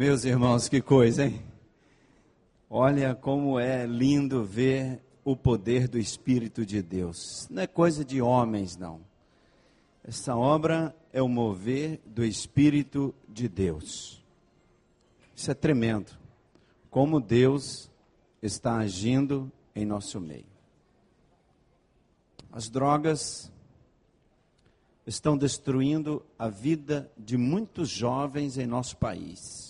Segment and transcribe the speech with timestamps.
[0.00, 1.42] Meus irmãos, que coisa, hein?
[2.70, 7.46] Olha como é lindo ver o poder do Espírito de Deus.
[7.50, 9.02] Não é coisa de homens, não.
[10.02, 14.24] Essa obra é o mover do Espírito de Deus.
[15.36, 16.12] Isso é tremendo.
[16.88, 17.90] Como Deus
[18.40, 20.46] está agindo em nosso meio.
[22.50, 23.52] As drogas
[25.06, 29.69] estão destruindo a vida de muitos jovens em nosso país.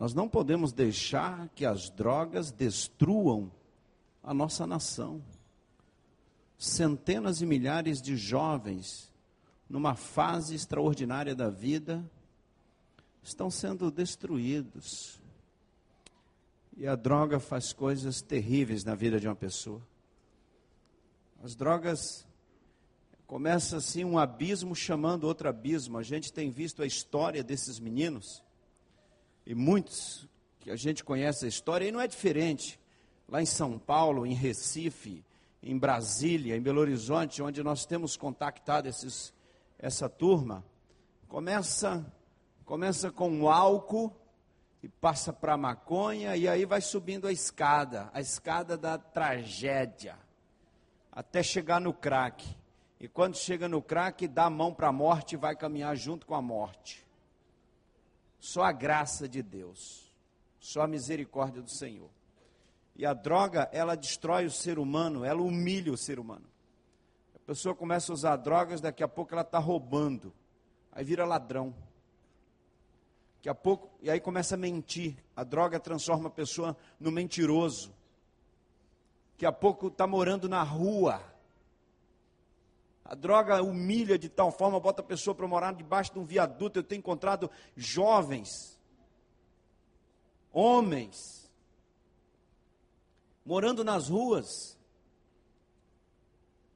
[0.00, 3.52] Nós não podemos deixar que as drogas destruam
[4.22, 5.22] a nossa nação.
[6.56, 9.12] Centenas e milhares de jovens,
[9.68, 12.02] numa fase extraordinária da vida,
[13.22, 15.20] estão sendo destruídos.
[16.78, 19.86] E a droga faz coisas terríveis na vida de uma pessoa.
[21.44, 22.26] As drogas
[23.26, 25.98] começa assim um abismo chamando outro abismo.
[25.98, 28.42] A gente tem visto a história desses meninos
[29.46, 30.28] e muitos
[30.60, 32.78] que a gente conhece a história e não é diferente.
[33.28, 35.24] Lá em São Paulo, em Recife,
[35.62, 39.32] em Brasília, em Belo Horizonte, onde nós temos contactado esses,
[39.78, 40.64] essa turma,
[41.28, 42.04] começa
[42.70, 44.14] começa com o álcool
[44.80, 50.16] e passa para a maconha e aí vai subindo a escada, a escada da tragédia,
[51.10, 52.46] até chegar no crack.
[53.00, 56.24] E quando chega no crack, dá a mão para a morte e vai caminhar junto
[56.24, 57.04] com a morte.
[58.40, 60.10] Só a graça de Deus,
[60.58, 62.10] só a misericórdia do Senhor.
[62.96, 66.46] E a droga, ela destrói o ser humano, ela humilha o ser humano.
[67.34, 70.32] A pessoa começa a usar drogas, daqui a pouco ela está roubando,
[70.90, 71.74] aí vira ladrão.
[73.36, 75.16] Daqui a pouco, e aí começa a mentir.
[75.34, 77.92] A droga transforma a pessoa no mentiroso.
[79.32, 81.22] Daqui a pouco está morando na rua.
[83.10, 86.78] A droga humilha de tal forma, bota a pessoa para morar debaixo de um viaduto.
[86.78, 88.80] Eu tenho encontrado jovens,
[90.52, 91.50] homens,
[93.44, 94.78] morando nas ruas.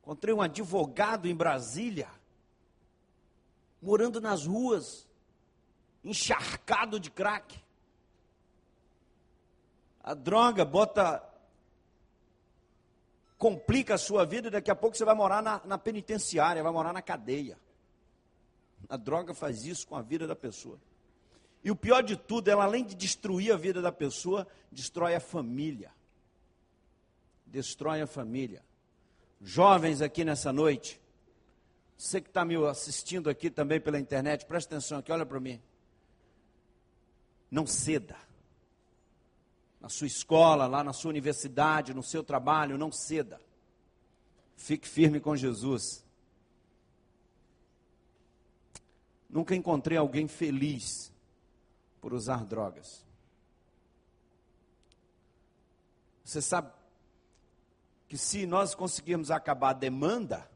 [0.02, 2.10] Encontrei um advogado em Brasília,
[3.80, 5.08] morando nas ruas,
[6.02, 7.62] encharcado de crack.
[10.02, 11.22] A droga bota
[13.44, 16.72] complica a sua vida e daqui a pouco você vai morar na, na penitenciária, vai
[16.72, 17.58] morar na cadeia.
[18.88, 20.80] A droga faz isso com a vida da pessoa.
[21.62, 25.20] E o pior de tudo, ela além de destruir a vida da pessoa, destrói a
[25.20, 25.92] família.
[27.44, 28.64] Destrói a família.
[29.42, 30.98] Jovens aqui nessa noite,
[31.98, 35.60] você que está me assistindo aqui também pela internet, presta atenção aqui, olha para mim.
[37.50, 38.16] Não ceda
[39.84, 43.38] na sua escola, lá na sua universidade, no seu trabalho, não ceda.
[44.56, 46.02] Fique firme com Jesus.
[49.28, 51.12] Nunca encontrei alguém feliz
[52.00, 53.04] por usar drogas.
[56.24, 56.72] Você sabe
[58.08, 60.50] que se nós conseguirmos acabar a demanda,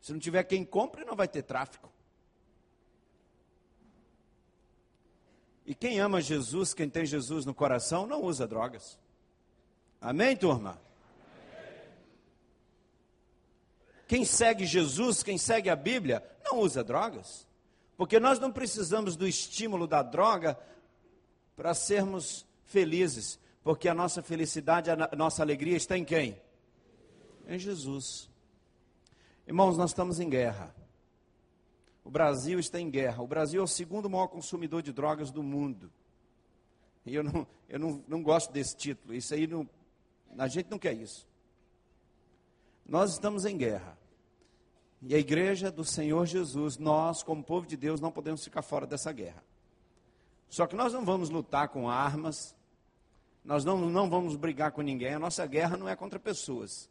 [0.00, 1.92] se não tiver quem compre, não vai ter tráfico.
[5.66, 8.98] E quem ama Jesus, quem tem Jesus no coração, não usa drogas.
[10.00, 10.78] Amém, turma?
[14.06, 17.46] Quem segue Jesus, quem segue a Bíblia, não usa drogas.
[17.96, 20.58] Porque nós não precisamos do estímulo da droga
[21.56, 23.38] para sermos felizes.
[23.62, 26.38] Porque a nossa felicidade, a nossa alegria está em quem?
[27.48, 28.28] Em Jesus.
[29.46, 30.74] Irmãos, nós estamos em guerra.
[32.04, 33.22] O Brasil está em guerra.
[33.22, 35.90] O Brasil é o segundo maior consumidor de drogas do mundo.
[37.06, 39.14] E eu não, eu não, não gosto desse título.
[39.14, 39.68] Isso aí não,
[40.38, 41.26] a gente não quer isso.
[42.86, 43.96] Nós estamos em guerra.
[45.00, 48.86] E a igreja do Senhor Jesus, nós, como povo de Deus, não podemos ficar fora
[48.86, 49.42] dessa guerra.
[50.48, 52.54] Só que nós não vamos lutar com armas,
[53.44, 55.14] nós não, não vamos brigar com ninguém.
[55.14, 56.88] A nossa guerra não é contra pessoas.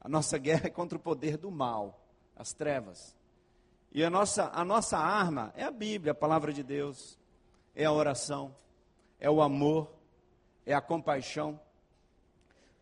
[0.00, 2.00] A nossa guerra é contra o poder do mal,
[2.34, 3.17] as trevas.
[3.90, 7.18] E a nossa, a nossa arma é a Bíblia, a palavra de Deus,
[7.74, 8.54] é a oração,
[9.18, 9.90] é o amor,
[10.66, 11.58] é a compaixão,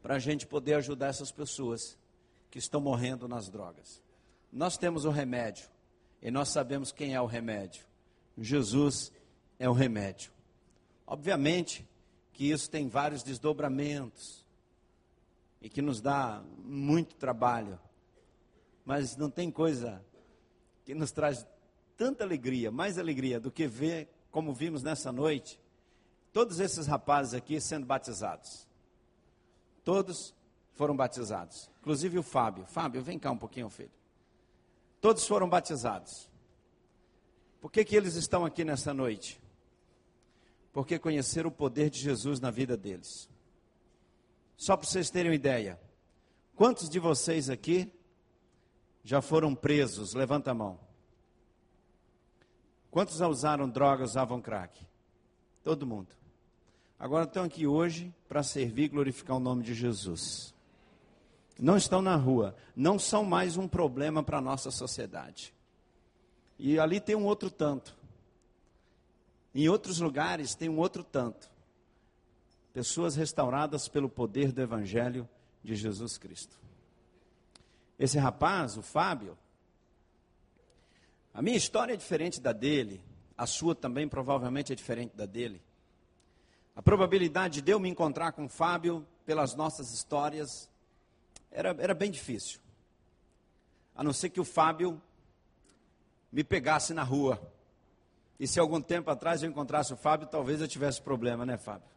[0.02, 1.98] para a gente poder ajudar essas pessoas
[2.50, 4.02] que estão morrendo nas drogas.
[4.52, 5.68] Nós temos o remédio,
[6.22, 7.84] e nós sabemos quem é o remédio.
[8.38, 9.12] Jesus
[9.58, 10.32] é o remédio.
[11.06, 11.88] Obviamente
[12.32, 14.44] que isso tem vários desdobramentos,
[15.60, 17.78] e que nos dá muito trabalho,
[18.84, 20.04] mas não tem coisa
[20.86, 21.44] que nos traz
[21.96, 25.60] tanta alegria, mais alegria do que ver, como vimos nessa noite,
[26.32, 28.68] todos esses rapazes aqui sendo batizados.
[29.82, 30.32] Todos
[30.74, 32.64] foram batizados, inclusive o Fábio.
[32.66, 33.90] Fábio, vem cá um pouquinho, filho.
[35.00, 36.30] Todos foram batizados.
[37.60, 39.40] Por que, que eles estão aqui nessa noite?
[40.72, 43.28] Porque conheceram o poder de Jesus na vida deles.
[44.56, 45.80] Só para vocês terem uma ideia.
[46.54, 47.92] Quantos de vocês aqui
[49.06, 50.14] já foram presos?
[50.14, 50.80] Levanta a mão.
[52.90, 54.84] Quantos usaram drogas, usavam crack?
[55.62, 56.08] Todo mundo.
[56.98, 60.52] Agora estão aqui hoje para servir e glorificar o nome de Jesus.
[61.56, 65.54] Não estão na rua, não são mais um problema para a nossa sociedade.
[66.58, 67.96] E ali tem um outro tanto.
[69.54, 71.48] Em outros lugares tem um outro tanto.
[72.72, 75.28] Pessoas restauradas pelo poder do Evangelho
[75.62, 76.65] de Jesus Cristo.
[77.98, 79.38] Esse rapaz, o Fábio,
[81.32, 83.02] a minha história é diferente da dele,
[83.36, 85.62] a sua também provavelmente é diferente da dele.
[86.74, 90.70] A probabilidade de eu me encontrar com o Fábio pelas nossas histórias
[91.50, 92.60] era, era bem difícil.
[93.94, 95.00] A não ser que o Fábio
[96.30, 97.40] me pegasse na rua.
[98.38, 101.88] E se algum tempo atrás eu encontrasse o Fábio, talvez eu tivesse problema, né, Fábio?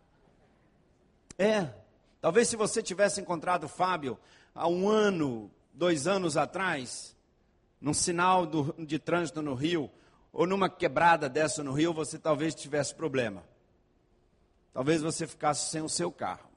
[1.37, 1.73] É.
[2.21, 4.17] Talvez se você tivesse encontrado o Fábio
[4.55, 7.15] há um ano, dois anos atrás,
[7.79, 9.89] num sinal do, de trânsito no Rio,
[10.31, 13.43] ou numa quebrada dessa no Rio, você talvez tivesse problema.
[14.73, 16.49] Talvez você ficasse sem o seu carro.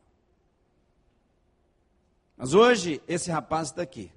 [2.37, 4.13] Mas hoje, esse rapaz está aqui.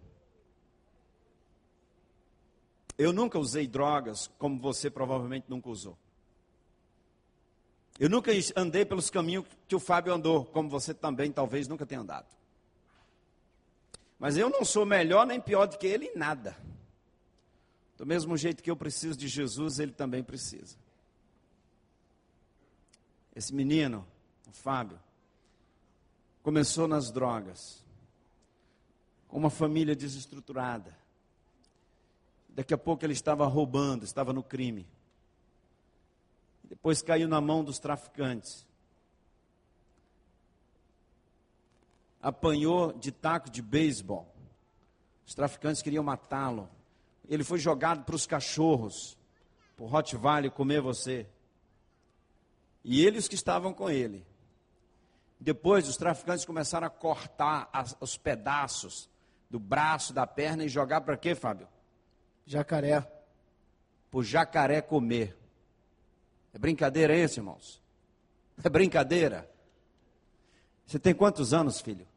[2.98, 5.98] Eu nunca usei drogas como você provavelmente nunca usou.
[8.00, 12.02] Eu nunca andei pelos caminhos que o Fábio andou, como você também talvez nunca tenha
[12.02, 12.28] andado.
[14.20, 16.56] Mas eu não sou melhor nem pior do que ele em nada.
[17.98, 20.78] Do mesmo jeito que eu preciso de Jesus, ele também precisa.
[23.36, 24.06] Esse menino,
[24.48, 25.00] o Fábio,
[26.42, 27.84] começou nas drogas,
[29.28, 30.96] com uma família desestruturada
[32.56, 34.88] Daqui a pouco ele estava roubando, estava no crime.
[36.64, 38.65] Depois caiu na mão dos traficantes.
[42.26, 44.28] Apanhou de taco de beisebol.
[45.28, 46.68] Os traficantes queriam matá-lo.
[47.30, 49.16] Ele foi jogado para os cachorros,
[49.76, 51.28] para o Rottweiler comer você.
[52.84, 54.26] E eles que estavam com ele.
[55.40, 59.08] Depois os traficantes começaram a cortar as, os pedaços
[59.48, 61.68] do braço, da perna e jogar para quê, Fábio?
[62.44, 63.02] Jacaré.
[64.10, 65.38] Para o jacaré comer.
[66.56, 67.80] É brincadeira isso, irmãos?
[68.64, 69.48] É brincadeira.
[70.88, 72.08] Você tem quantos anos, filho?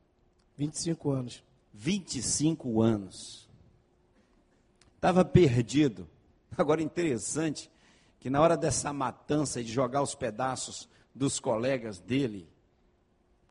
[0.58, 1.44] 25 anos.
[1.72, 3.48] 25 anos.
[4.96, 6.08] Estava perdido.
[6.58, 7.70] Agora interessante
[8.18, 12.48] que na hora dessa matança de jogar os pedaços dos colegas dele,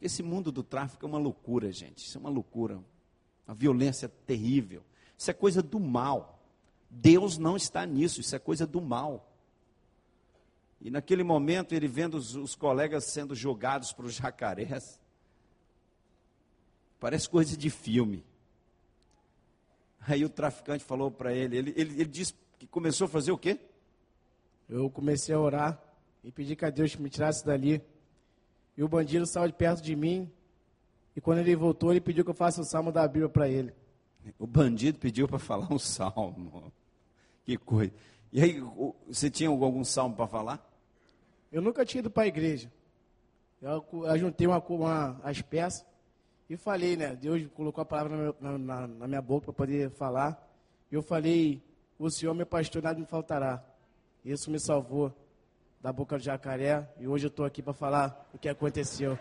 [0.02, 2.06] esse mundo do tráfico é uma loucura, gente.
[2.06, 2.78] Isso é uma loucura.
[3.48, 4.84] Uma violência terrível.
[5.18, 6.44] Isso é coisa do mal.
[6.90, 9.32] Deus não está nisso, isso é coisa do mal.
[10.82, 15.00] E naquele momento, ele vendo os, os colegas sendo jogados para os jacarés,
[17.00, 18.24] parece coisa de filme.
[20.08, 23.38] Aí o traficante falou para ele, ele, ele, ele disse que começou a fazer o
[23.38, 23.60] quê?
[24.70, 25.82] Eu comecei a orar
[26.24, 27.82] e pedi que a Deus me tirasse dali.
[28.76, 30.32] E o bandido saiu de perto de mim.
[31.16, 33.74] E quando ele voltou, ele pediu que eu faça o salmo da Bíblia para ele.
[34.38, 36.72] O bandido pediu para falar um salmo.
[37.46, 37.94] Que coisa.
[38.32, 38.62] E aí,
[39.08, 40.70] você tinha algum salmo para falar?
[41.52, 42.72] Eu nunca tinha ido para a igreja.
[43.62, 43.84] Eu,
[44.18, 45.86] juntei uma, uma, as peças
[46.50, 47.16] e falei, né?
[47.16, 50.42] Deus colocou a palavra na, na, na minha boca para poder falar.
[50.90, 51.62] E eu falei:
[52.00, 53.64] O Senhor, meu pastor, nada me faltará.
[54.24, 55.14] Isso me salvou
[55.82, 56.88] da boca do jacaré.
[57.00, 59.20] E hoje eu estou aqui para falar o que aconteceu.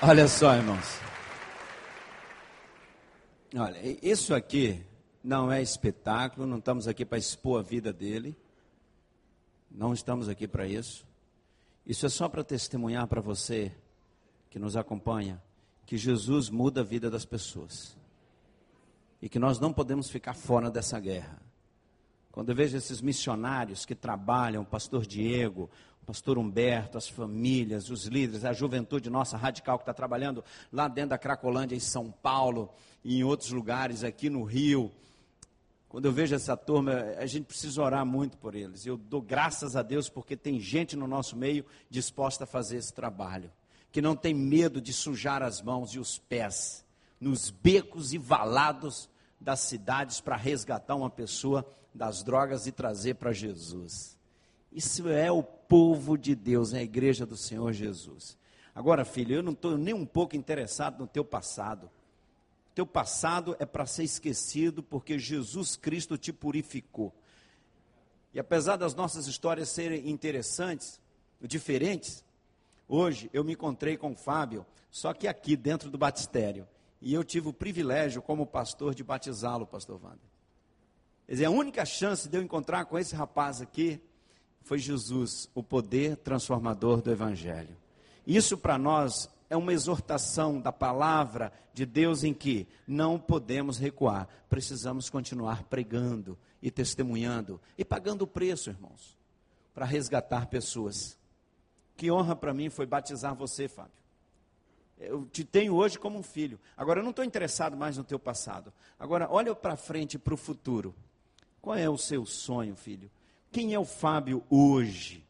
[0.00, 1.00] Olha só, irmãos.
[3.56, 4.86] Olha, isso aqui
[5.24, 8.36] não é espetáculo, não estamos aqui para expor a vida dele.
[9.70, 11.07] Não estamos aqui para isso.
[11.88, 13.72] Isso é só para testemunhar para você
[14.50, 15.42] que nos acompanha
[15.86, 17.96] que Jesus muda a vida das pessoas.
[19.22, 21.40] E que nós não podemos ficar fora dessa guerra.
[22.30, 25.70] Quando eu vejo esses missionários que trabalham, o pastor Diego,
[26.02, 30.88] o pastor Humberto, as famílias, os líderes, a juventude nossa radical que está trabalhando lá
[30.88, 32.70] dentro da Cracolândia, em São Paulo,
[33.02, 34.92] e em outros lugares, aqui no Rio.
[35.88, 38.84] Quando eu vejo essa turma, a gente precisa orar muito por eles.
[38.84, 42.92] Eu dou graças a Deus porque tem gente no nosso meio disposta a fazer esse
[42.92, 43.50] trabalho,
[43.90, 46.84] que não tem medo de sujar as mãos e os pés
[47.20, 49.08] nos becos e valados
[49.40, 54.16] das cidades para resgatar uma pessoa das drogas e trazer para Jesus.
[54.70, 58.36] Isso é o povo de Deus, é a igreja do Senhor Jesus.
[58.74, 61.90] Agora, filho, eu não estou nem um pouco interessado no teu passado
[62.78, 67.12] teu passado é para ser esquecido, porque Jesus Cristo te purificou.
[68.32, 71.00] E apesar das nossas histórias serem interessantes,
[71.40, 72.24] diferentes,
[72.88, 76.68] hoje eu me encontrei com o Fábio, só que aqui dentro do batistério.
[77.02, 80.20] E eu tive o privilégio, como pastor, de batizá-lo, pastor Wander.
[81.26, 84.00] Quer dizer, a única chance de eu encontrar com esse rapaz aqui
[84.62, 87.76] foi Jesus, o poder transformador do Evangelho.
[88.24, 94.28] Isso para nós é uma exortação da palavra de Deus em que não podemos recuar,
[94.48, 99.16] precisamos continuar pregando e testemunhando e pagando o preço, irmãos,
[99.74, 101.18] para resgatar pessoas.
[101.96, 103.92] Que honra para mim foi batizar você, Fábio.
[104.98, 106.58] Eu te tenho hoje como um filho.
[106.76, 108.72] Agora, eu não estou interessado mais no teu passado.
[108.98, 110.94] Agora, olha para frente, para o futuro.
[111.60, 113.10] Qual é o seu sonho, filho?
[113.50, 115.24] Quem é o Fábio hoje?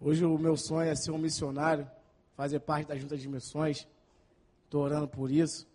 [0.00, 1.90] Hoje o meu sonho é ser um missionário,
[2.38, 3.84] fazer parte da junta de missões.
[4.64, 5.66] Estou orando por isso.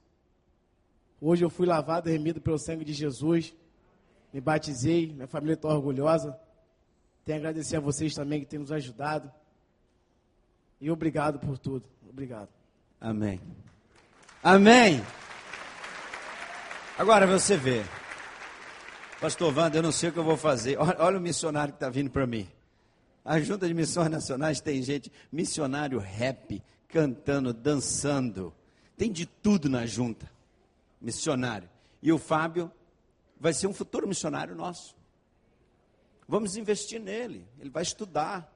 [1.20, 3.54] Hoje eu fui lavado e remido pelo sangue de Jesus.
[4.32, 6.40] Me batizei, minha família está orgulhosa.
[7.26, 9.30] Tenho a agradecer a vocês também que têm nos ajudado.
[10.80, 11.86] E obrigado por tudo.
[12.10, 12.48] Obrigado.
[13.00, 13.42] Amém.
[14.42, 15.04] Amém.
[16.98, 17.84] Agora você vê.
[19.20, 20.78] Pastor Wanda, eu não sei o que eu vou fazer.
[20.78, 22.48] Olha, olha o missionário que está vindo para mim.
[23.26, 28.54] A Junta de Missões Nacionais tem gente, missionário rap, cantando, dançando.
[28.98, 30.30] Tem de tudo na junta.
[31.00, 31.70] Missionário.
[32.02, 32.72] E o Fábio
[33.40, 34.96] vai ser um futuro missionário nosso.
[36.28, 37.48] Vamos investir nele.
[37.60, 38.52] Ele vai estudar.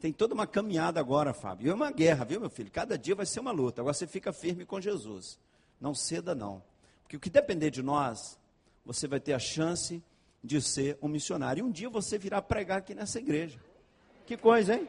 [0.00, 1.66] Tem toda uma caminhada agora, Fábio.
[1.66, 2.70] E é uma guerra, viu, meu filho?
[2.70, 3.82] Cada dia vai ser uma luta.
[3.82, 5.38] Agora você fica firme com Jesus.
[5.80, 6.62] Não ceda, não.
[7.02, 8.38] Porque o que depender de nós,
[8.84, 10.02] você vai ter a chance
[10.42, 11.60] de ser um missionário.
[11.60, 13.60] E um dia você virá pregar aqui nessa igreja.
[14.32, 14.88] Que coisa, hein?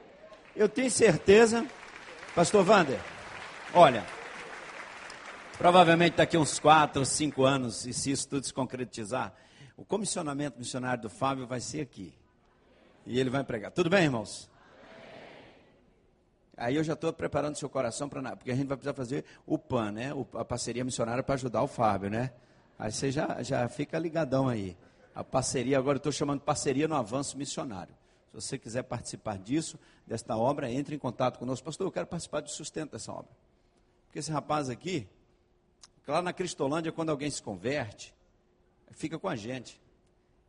[0.55, 1.67] Eu tenho certeza,
[2.33, 2.97] Pastor Wander,
[3.73, 4.05] olha,
[5.57, 9.33] provavelmente daqui uns quatro, cinco anos, e se isso tudo se concretizar,
[9.75, 12.13] o comissionamento missionário do Fábio vai ser aqui.
[13.05, 13.69] E ele vai pregar.
[13.71, 14.49] Tudo bem, irmãos?
[16.55, 19.57] Aí eu já estou preparando seu coração para porque a gente vai precisar fazer o
[19.57, 20.11] PAN, né?
[20.35, 22.31] a parceria missionária para ajudar o Fábio, né?
[22.79, 24.77] Aí você já, já fica ligadão aí.
[25.13, 27.93] A parceria, agora eu estou chamando de parceria no avanço missionário.
[28.33, 31.63] Se você quiser participar disso, desta obra, entre em contato conosco.
[31.63, 33.31] Pastor, eu quero participar do sustento dessa obra.
[34.07, 35.07] Porque esse rapaz aqui,
[36.07, 38.11] lá na Cristolândia, quando alguém se converte,
[38.91, 39.79] fica com a gente.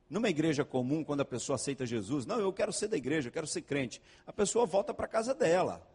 [0.09, 3.33] Numa igreja comum, quando a pessoa aceita Jesus, não, eu quero ser da igreja, eu
[3.33, 4.01] quero ser crente.
[4.27, 5.87] A pessoa volta para casa dela.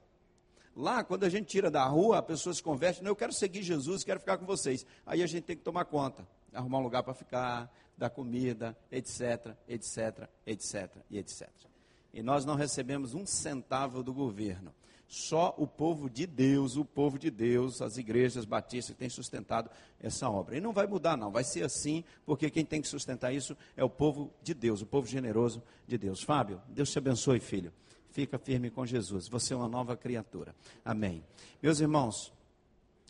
[0.75, 3.63] Lá, quando a gente tira da rua, a pessoa se converte, não, eu quero seguir
[3.63, 4.85] Jesus, quero ficar com vocês.
[5.07, 9.55] Aí a gente tem que tomar conta, arrumar um lugar para ficar, dar comida, etc,
[9.67, 11.68] etc, etc e etc.
[12.13, 14.73] E nós não recebemos um centavo do governo.
[15.07, 20.29] Só o povo de Deus, o povo de Deus, as igrejas batistas têm sustentado essa
[20.29, 20.55] obra.
[20.55, 21.31] E não vai mudar, não.
[21.31, 24.85] Vai ser assim, porque quem tem que sustentar isso é o povo de Deus, o
[24.85, 26.21] povo generoso de Deus.
[26.21, 27.73] Fábio, Deus te abençoe, filho.
[28.11, 29.27] Fica firme com Jesus.
[29.27, 30.55] Você é uma nova criatura.
[30.85, 31.23] Amém.
[31.59, 32.31] Meus irmãos,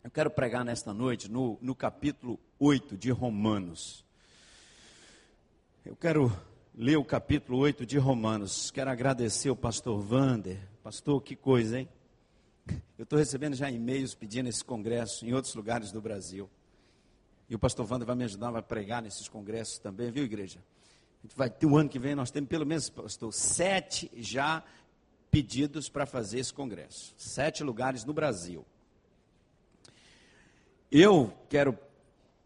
[0.02, 4.06] eu quero pregar nesta noite no, no capítulo 8 de Romanos.
[5.84, 6.32] Eu quero
[6.74, 8.70] ler o capítulo 8 de Romanos.
[8.70, 10.58] Quero agradecer o pastor Vander.
[10.82, 11.88] Pastor, que coisa, hein?
[12.96, 16.48] Eu estou recebendo já e-mails pedindo esse congresso em outros lugares do Brasil.
[17.48, 20.62] E o pastor Wander vai me ajudar, vai pregar nesses congressos também, viu, igreja?
[21.18, 24.62] A gente vai ter o ano que vem, nós temos pelo menos, pastor, sete já
[25.30, 27.12] pedidos para fazer esse congresso.
[27.16, 28.64] Sete lugares no Brasil.
[30.90, 31.76] Eu quero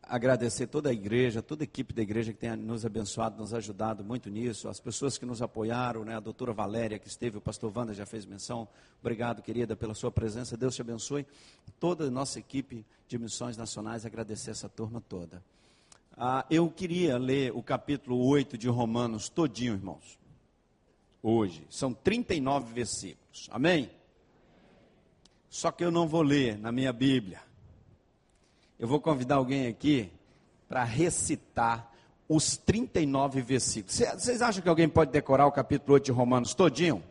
[0.08, 4.04] agradecer toda a igreja, toda a equipe da igreja que tem nos abençoado, nos ajudado
[4.04, 7.72] muito nisso, as pessoas que nos apoiaram, né, a doutora Valéria que esteve, o pastor
[7.76, 8.68] Wanda já fez menção,
[9.00, 11.26] obrigado querida pela sua presença, Deus te abençoe,
[11.78, 15.42] toda a nossa equipe de missões nacionais, agradecer essa turma toda.
[16.16, 20.18] Ah, eu queria ler o capítulo 8 de Romanos todinho, irmãos,
[21.22, 23.90] hoje, são 39 versículos, amém?
[25.48, 27.40] Só que eu não vou ler na minha Bíblia,
[28.78, 30.10] eu vou convidar alguém aqui
[30.68, 31.92] para recitar
[32.28, 33.96] os 39 versículos.
[33.96, 37.02] Vocês acham que alguém pode decorar o capítulo 8 de Romanos todinho?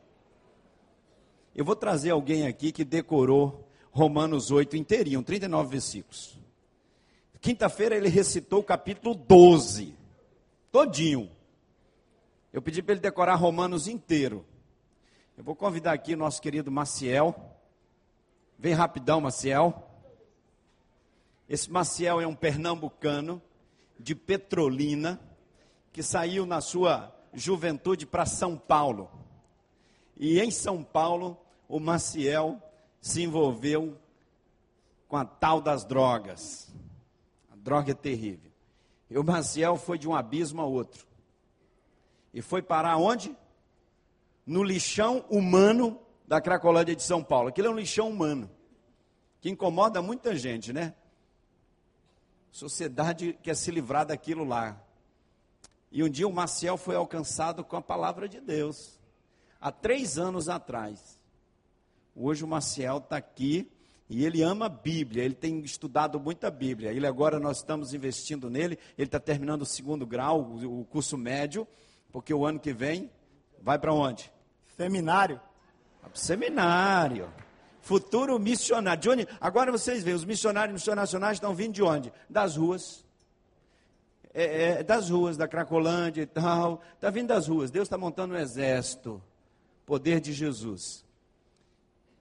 [1.56, 6.38] Eu vou trazer alguém aqui que decorou Romanos 8 inteirinho, 39 versículos.
[7.40, 9.94] Quinta-feira ele recitou o capítulo 12,
[10.72, 11.30] todinho.
[12.52, 14.46] Eu pedi para ele decorar Romanos inteiro.
[15.38, 17.36] Eu vou convidar aqui nosso querido Maciel.
[18.58, 19.93] Vem rapidão, Maciel.
[21.54, 23.40] Esse Maciel é um pernambucano
[24.00, 25.22] de Petrolina
[25.92, 29.08] que saiu na sua juventude para São Paulo.
[30.18, 31.38] E em São Paulo,
[31.70, 32.60] o Maciel
[33.00, 33.96] se envolveu
[35.08, 36.74] com a tal das drogas.
[37.52, 38.52] A droga é terrível.
[39.08, 41.06] E o Maciel foi de um abismo a outro.
[42.34, 43.38] E foi parar onde?
[44.44, 47.50] No lixão humano da Cracolândia de São Paulo.
[47.50, 48.50] Aquilo é um lixão humano,
[49.40, 50.96] que incomoda muita gente, né?
[52.54, 54.80] Sociedade quer se livrar daquilo lá.
[55.92, 59.00] E um dia o Maciel foi alcançado com a palavra de Deus.
[59.60, 61.20] Há três anos atrás.
[62.16, 63.68] Hoje o Maciel está aqui
[64.08, 66.92] e ele ama a Bíblia, ele tem estudado muita Bíblia.
[66.92, 71.68] Ele agora nós estamos investindo nele, ele está terminando o segundo grau, o curso médio,
[72.12, 73.10] porque o ano que vem
[73.60, 74.32] vai para onde?
[74.78, 75.42] Seminário.
[76.14, 77.34] Seminário.
[77.84, 79.02] Futuro missionário.
[79.02, 79.28] De onde?
[79.40, 82.12] Agora vocês veem, os missionários e missionários nacionais estão vindo de onde?
[82.30, 83.04] Das ruas.
[84.34, 86.82] É, é, das ruas, da Cracolândia e tal.
[86.96, 87.70] Está vindo das ruas.
[87.70, 89.22] Deus está montando um exército.
[89.86, 91.04] Poder de Jesus.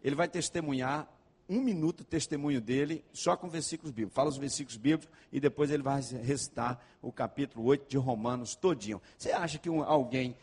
[0.03, 1.09] Ele vai testemunhar
[1.49, 4.17] um minuto o testemunho dele, só com versículos bíblicos.
[4.17, 9.01] Fala os versículos bíblicos e depois ele vai recitar o capítulo 8 de Romanos todinho.
[9.17, 10.35] Você acha que um, alguém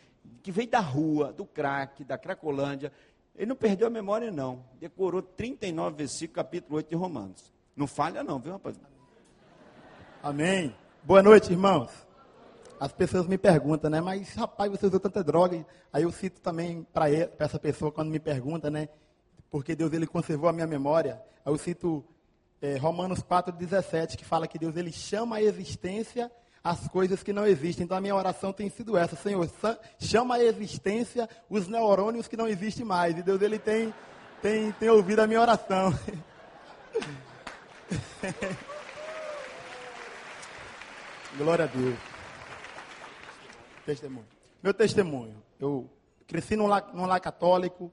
[0.43, 2.91] que veio da rua, do crack, da Cracolândia,
[3.39, 4.65] ele não perdeu a memória, não.
[4.81, 7.53] Decorou 39 versículos, capítulo 8 de Romanos.
[7.73, 8.77] Não falha, não, viu, rapaz?
[10.21, 10.75] Amém.
[11.01, 11.89] Boa noite, irmãos.
[12.77, 14.01] As pessoas me perguntam, né?
[14.01, 15.65] Mas, rapaz, você usou tanta droga.
[15.93, 18.89] Aí eu cito também para essa pessoa, quando me pergunta, né?
[19.49, 21.21] Porque Deus ele conservou a minha memória.
[21.45, 22.03] Aí eu cito
[22.61, 26.29] é, Romanos 4,17, que fala que Deus ele chama a existência
[26.63, 27.85] as coisas que não existem.
[27.85, 29.49] Então a minha oração tem sido essa, Senhor,
[29.99, 33.17] chama a existência os neurônios que não existem mais.
[33.17, 33.93] E Deus ele tem
[34.41, 35.93] tem, tem ouvido a minha oração.
[41.37, 41.99] Glória a Deus.
[43.85, 44.25] Testemunho.
[44.63, 45.43] Meu testemunho.
[45.59, 45.89] Eu
[46.25, 47.91] cresci num lar, num lar católico.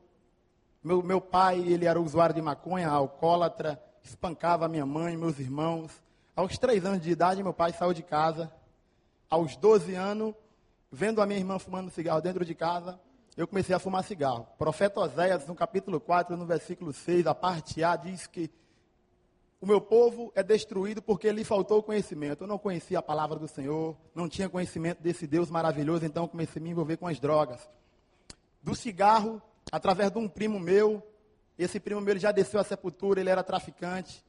[0.83, 5.91] Meu, meu pai, ele era usuário de maconha, alcoólatra, espancava minha mãe, meus irmãos.
[6.37, 8.53] Aos três anos de idade, meu pai saiu de casa.
[9.31, 10.35] Aos 12 anos,
[10.93, 13.01] vendo a minha irmã fumando cigarro dentro de casa,
[13.39, 14.47] eu comecei a fumar cigarro.
[14.59, 18.51] Profeta Oséias, no capítulo 4, no versículo 6, a parte A, diz que
[19.63, 22.45] o meu povo é destruído porque lhe faltou conhecimento.
[22.45, 26.61] Eu não conhecia a palavra do Senhor, não tinha conhecimento desse Deus maravilhoso, então comecei
[26.61, 27.67] a me envolver com as drogas.
[28.63, 29.41] Do cigarro,
[29.73, 31.03] através de um primo meu,
[31.59, 34.23] esse primo meu já desceu à sepultura, ele era traficante.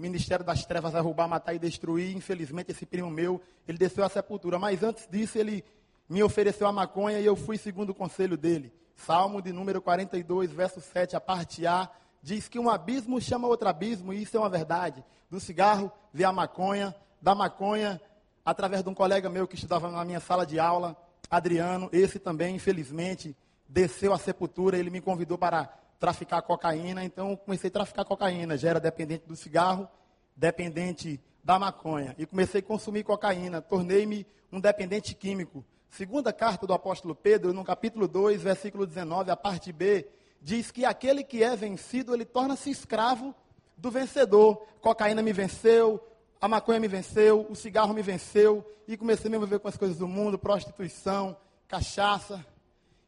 [0.00, 2.16] Ministério das Trevas vai roubar, matar e destruir.
[2.16, 4.58] Infelizmente, esse primo meu, ele desceu à sepultura.
[4.58, 5.64] Mas antes disso, ele
[6.08, 8.72] me ofereceu a maconha e eu fui segundo o conselho dele.
[8.96, 11.88] Salmo de número 42, verso 7, a parte A,
[12.22, 15.02] diz que um abismo chama outro abismo, e isso é uma verdade.
[15.30, 18.00] Do cigarro vê a maconha, da maconha,
[18.44, 20.96] através de um colega meu que estudava na minha sala de aula,
[21.30, 23.36] Adriano, esse também, infelizmente,
[23.68, 28.56] desceu à sepultura, ele me convidou para traficar cocaína, então comecei a traficar cocaína.
[28.56, 29.86] Já era dependente do cigarro,
[30.34, 32.16] dependente da maconha.
[32.18, 33.60] E comecei a consumir cocaína.
[33.60, 35.62] Tornei-me um dependente químico.
[35.90, 40.08] Segunda carta do apóstolo Pedro, no capítulo 2, versículo 19, a parte B,
[40.40, 43.34] diz que aquele que é vencido, ele torna-se escravo
[43.76, 44.66] do vencedor.
[44.80, 46.02] Cocaína me venceu,
[46.40, 49.76] a maconha me venceu, o cigarro me venceu, e comecei a me envolver com as
[49.76, 51.36] coisas do mundo, prostituição,
[51.68, 52.44] cachaça.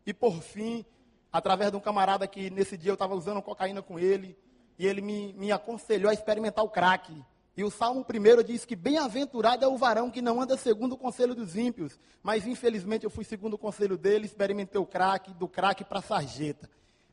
[0.05, 0.85] E por fim,
[1.33, 4.37] através de um camarada que nesse dia eu estava usando cocaína com ele,
[4.79, 7.13] e ele me, me aconselhou a experimentar o crack.
[7.57, 10.99] E o Salmo 1 diz que bem-aventurado é o varão que não anda segundo o
[10.99, 11.99] conselho dos ímpios.
[12.23, 16.03] Mas infelizmente eu fui segundo o conselho dele, experimentei o crack, do crack para a
[16.03, 16.69] sarjeta.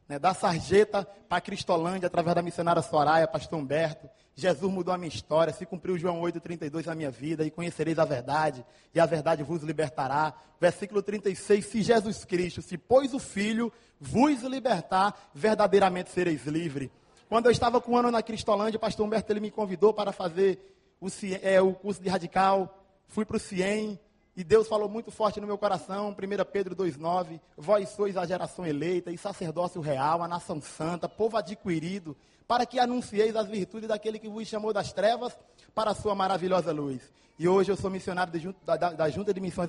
[0.10, 4.10] Né, da sarjeta para Cristolândia, através da missionária Soraya, pastor Humberto.
[4.34, 8.06] Jesus mudou a minha história, se cumpriu João 8,32 na minha vida, e conhecereis a
[8.06, 10.34] verdade, e a verdade vos libertará.
[10.60, 16.89] Versículo 36, se Jesus Cristo, se pois o Filho vos libertar, verdadeiramente sereis livres.
[17.28, 20.60] Quando eu estava com um ano na Cristolândia, pastor Humberto ele me convidou para fazer
[21.00, 21.08] o,
[21.43, 22.84] é, o curso de radical.
[23.08, 24.00] Fui para o CIEM,
[24.39, 28.65] e Deus falou muito forte no meu coração, 1 Pedro 2,9, vós sois a geração
[28.65, 32.15] eleita e sacerdócio real, a nação santa, povo adquirido,
[32.47, 35.38] para que anuncieis as virtudes daquele que vos chamou das trevas
[35.75, 37.02] para a sua maravilhosa luz.
[37.38, 39.67] E hoje eu sou missionário de, da, da, Junta de Missões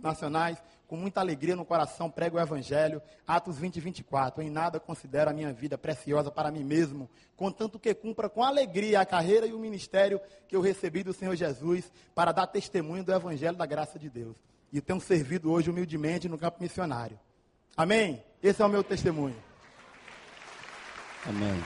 [0.00, 3.02] Nacionais, com muita alegria no coração, prego o Evangelho.
[3.26, 4.42] Atos 20 e 24.
[4.42, 9.00] Em nada considero a minha vida preciosa para mim mesmo, contanto que cumpra com alegria
[9.00, 13.12] a carreira e o ministério que eu recebi do Senhor Jesus para dar testemunho do
[13.12, 14.34] Evangelho da graça de Deus.
[14.72, 17.20] E tenho servido hoje humildemente no campo missionário.
[17.76, 18.24] Amém?
[18.42, 19.36] Esse é o meu testemunho.
[21.26, 21.62] Amém.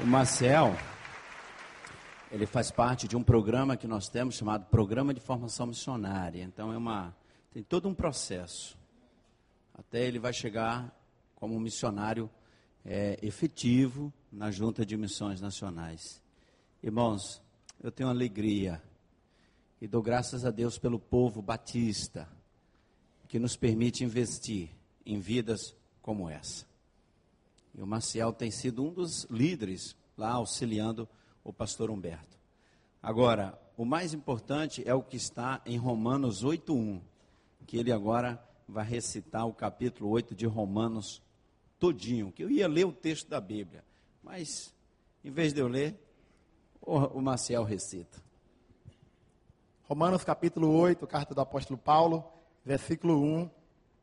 [0.00, 0.76] O Marcel,
[2.32, 6.42] ele faz parte de um programa que nós temos chamado Programa de Formação Missionária.
[6.42, 7.14] Então é uma
[7.52, 8.80] tem todo um processo
[9.80, 10.94] até ele vai chegar
[11.34, 12.28] como um missionário
[12.84, 16.22] é, efetivo na Junta de Missões Nacionais.
[16.82, 17.42] Irmãos,
[17.82, 18.82] eu tenho alegria
[19.80, 22.28] e dou graças a Deus pelo povo batista
[23.26, 24.68] que nos permite investir
[25.06, 26.66] em vidas como essa.
[27.74, 31.08] E o Maciel tem sido um dos líderes lá auxiliando
[31.42, 32.38] o pastor Humberto.
[33.02, 37.00] Agora, o mais importante é o que está em Romanos 8:1,
[37.70, 41.22] que ele agora vai recitar o capítulo 8 de Romanos
[41.78, 43.84] todinho, que eu ia ler o texto da Bíblia,
[44.24, 44.74] mas
[45.22, 45.96] em vez de eu ler,
[46.82, 48.20] o Maciel recita.
[49.84, 52.24] Romanos capítulo 8, carta do apóstolo Paulo,
[52.64, 53.48] versículo 1,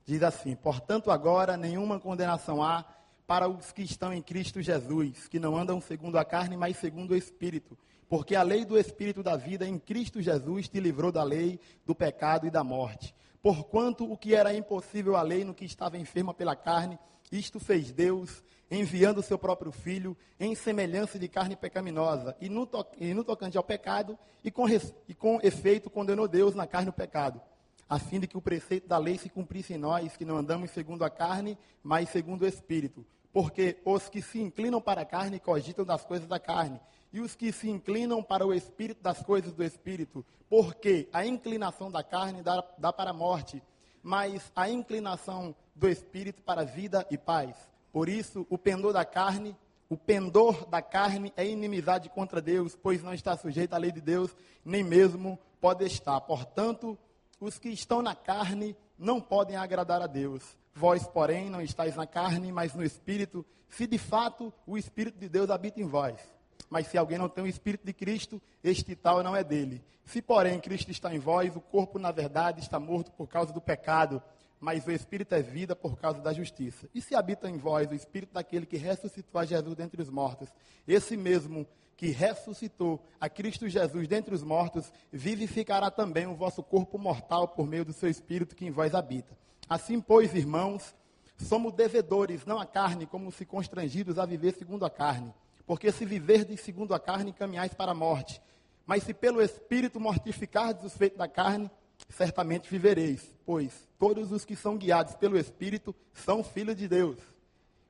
[0.06, 2.86] diz assim: Portanto, agora nenhuma condenação há
[3.28, 7.12] para os que estão em Cristo Jesus, que não andam segundo a carne, mas segundo
[7.12, 7.78] o Espírito.
[8.08, 11.94] Porque a lei do Espírito da vida em Cristo Jesus te livrou da lei, do
[11.94, 13.14] pecado e da morte.
[13.48, 17.00] Porquanto o que era impossível à lei no que estava enferma pela carne,
[17.32, 22.66] isto fez Deus, enviando o seu próprio Filho em semelhança de carne pecaminosa, e no,
[22.66, 24.66] to e no tocante ao pecado, e com,
[25.08, 27.40] e com efeito condenou Deus na carne o pecado,
[27.88, 30.72] a fim de que o preceito da lei se cumprisse em nós, que não andamos
[30.72, 33.06] segundo a carne, mas segundo o Espírito.
[33.32, 36.82] Porque os que se inclinam para a carne cogitam das coisas da carne,
[37.12, 40.26] e os que se inclinam para o Espírito das coisas do Espírito.
[40.50, 43.62] Porque a inclinação da carne dá, dá para a morte,
[44.02, 47.56] mas a inclinação do Espírito para a vida e paz.
[47.92, 49.56] Por isso, o pendor da carne,
[49.90, 54.02] o pendor da carne é inimizade contra Deus, pois não está sujeito à lei de
[54.02, 56.20] Deus, nem mesmo pode estar.
[56.22, 56.98] Portanto,
[57.40, 60.58] os que estão na carne não podem agradar a Deus.
[60.74, 65.28] Vós, porém, não estáis na carne, mas no Espírito, se de fato o Espírito de
[65.28, 66.20] Deus habita em vós.
[66.70, 69.84] Mas se alguém não tem o Espírito de Cristo, este tal não é dele.
[70.06, 73.62] Se, porém, Cristo está em vós, o corpo, na verdade, está morto por causa do
[73.62, 74.22] pecado,
[74.60, 76.90] mas o Espírito é vida por causa da justiça.
[76.94, 80.50] E se habita em vós o Espírito daquele que ressuscitou a Jesus dentre os mortos,
[80.88, 86.98] esse mesmo que ressuscitou a Cristo Jesus dentre os mortos, vivificará também o vosso corpo
[86.98, 89.36] mortal por meio do seu Espírito que em vós habita.
[89.68, 90.96] Assim, pois, irmãos,
[91.38, 95.34] somos devedores, não a carne, como se constrangidos a viver segundo a carne.
[95.68, 98.42] Porque se viverdes segundo a carne, caminhais para a morte.
[98.86, 101.70] Mas se pelo Espírito mortificardes os feitos da carne,
[102.10, 107.18] certamente vivereis, pois todos os que são guiados pelo Espírito são filhos de Deus.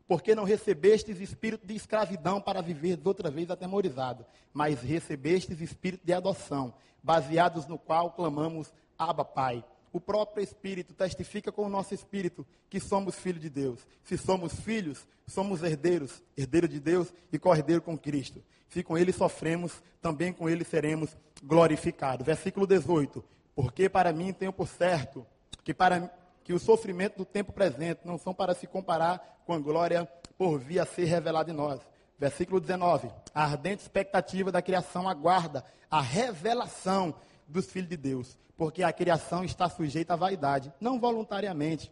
[0.07, 6.13] Porque não recebestes espírito de escravidão para viver outra vez atemorizado, mas recebestes espírito de
[6.13, 9.63] adoção, baseados no qual clamamos Abba, Pai.
[9.97, 13.79] O próprio Espírito testifica com o nosso espírito que somos filhos de Deus.
[14.03, 18.43] Se somos filhos, somos herdeiros, herdeiro de Deus e co-herdeiro com Cristo.
[18.69, 22.23] Se com ele sofremos, também com ele seremos glorificados.
[22.23, 23.25] Versículo 18.
[23.55, 25.25] Porque para mim tenho por certo
[25.63, 29.57] que, para, que o sofrimento do tempo presente não são para se comparar com a
[29.57, 30.07] glória
[30.37, 31.81] por vir a ser revelada em nós.
[32.19, 33.09] Versículo 19.
[33.33, 37.15] A ardente expectativa da criação aguarda a revelação
[37.47, 41.91] dos filhos de Deus, porque a criação está sujeita à vaidade, não voluntariamente,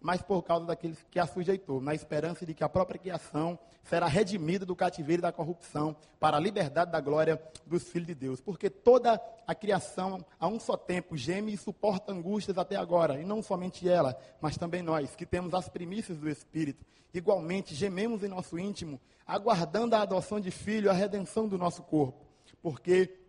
[0.00, 4.06] mas por causa daqueles que a sujeitou, na esperança de que a própria criação será
[4.06, 8.40] redimida do cativeiro e da corrupção para a liberdade da glória dos filhos de Deus.
[8.40, 13.24] Porque toda a criação, a um só tempo, geme e suporta angústias até agora, e
[13.24, 16.84] não somente ela, mas também nós, que temos as primícias do Espírito.
[17.12, 22.24] Igualmente, gememos em nosso íntimo, aguardando a adoção de filho, a redenção do nosso corpo.
[22.62, 23.25] Porque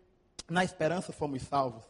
[0.48, 1.84] na esperança fomos salvos.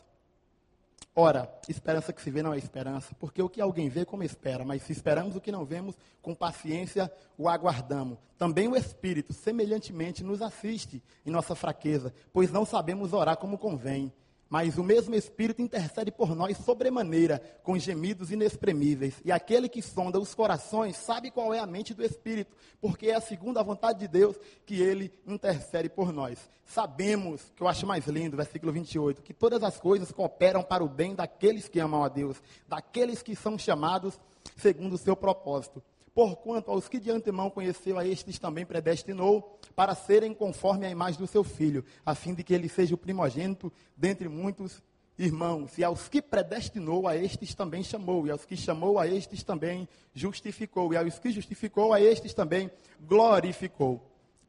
[1.15, 4.65] Ora, esperança que se vê não é esperança, porque o que alguém vê como espera,
[4.65, 8.19] mas se esperamos o que não vemos, com paciência o aguardamos.
[8.37, 14.13] Também o Espírito, semelhantemente, nos assiste em nossa fraqueza, pois não sabemos orar como convém.
[14.49, 19.15] Mas o mesmo Espírito intercede por nós sobremaneira, com gemidos inexprimíveis.
[19.25, 23.15] E aquele que sonda os corações sabe qual é a mente do Espírito, porque é
[23.15, 26.39] a segunda vontade de Deus que ele intercede por nós.
[26.65, 30.89] Sabemos, que eu acho mais lindo, versículo 28, que todas as coisas cooperam para o
[30.89, 34.19] bem daqueles que amam a Deus, daqueles que são chamados
[34.57, 35.83] segundo o seu propósito.
[36.19, 41.21] Porquanto aos que de antemão conheceu, a estes também predestinou para serem conforme a imagem
[41.21, 44.83] do seu filho, a fim de que ele seja o primogênito dentre muitos
[45.17, 45.79] irmãos.
[45.79, 49.89] E aos que predestinou, a estes também chamou, e aos que chamou, a estes também
[50.13, 52.69] justificou, e aos que justificou, a estes também
[53.01, 54.03] glorificou.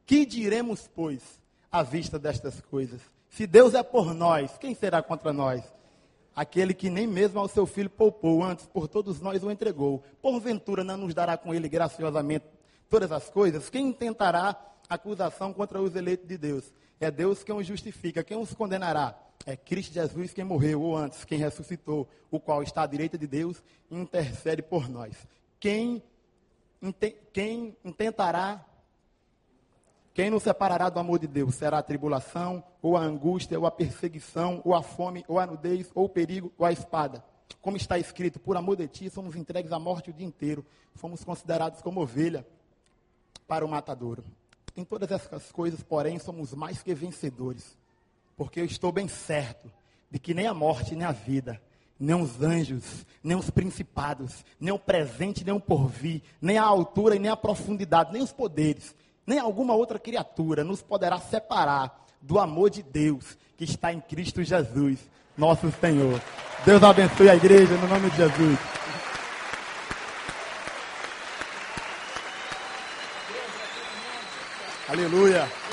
[0.04, 1.22] Que diremos, pois,
[1.70, 3.00] à vista destas coisas?
[3.28, 5.62] Se Deus é por nós, quem será contra nós?
[6.34, 10.02] Aquele que nem mesmo ao seu filho poupou, antes por todos nós o entregou.
[10.22, 12.44] Porventura não nos dará com ele graciosamente
[12.88, 13.68] todas as coisas?
[13.68, 14.56] Quem intentará
[14.88, 16.72] acusação contra os eleitos de Deus?
[16.98, 18.22] É Deus quem os justifica.
[18.22, 19.18] Quem os condenará?
[19.46, 23.26] É Cristo Jesus quem morreu, ou antes, quem ressuscitou, o qual está à direita de
[23.26, 25.16] Deus e intercede por nós.
[25.58, 26.02] Quem,
[27.32, 28.64] quem intentará
[30.20, 31.54] Quem nos separará do amor de Deus?
[31.54, 35.90] Será a tribulação, ou a angústia, ou a perseguição, ou a fome, ou a nudez,
[35.94, 37.24] ou o perigo, ou a espada?
[37.62, 40.62] Como está escrito, por amor de ti somos entregues à morte o dia inteiro,
[40.94, 42.46] fomos considerados como ovelha
[43.48, 44.22] para o matadouro.
[44.76, 47.74] Em todas essas coisas, porém, somos mais que vencedores,
[48.36, 49.72] porque eu estou bem certo
[50.10, 51.58] de que nem a morte, nem a vida,
[51.98, 57.16] nem os anjos, nem os principados, nem o presente, nem o porvir, nem a altura
[57.16, 58.94] e nem a profundidade, nem os poderes,
[59.26, 64.42] nem alguma outra criatura nos poderá separar do amor de Deus que está em Cristo
[64.42, 64.98] Jesus,
[65.36, 66.20] nosso Senhor.
[66.64, 68.58] Deus abençoe a igreja no nome de Jesus.
[74.88, 75.69] Aleluia.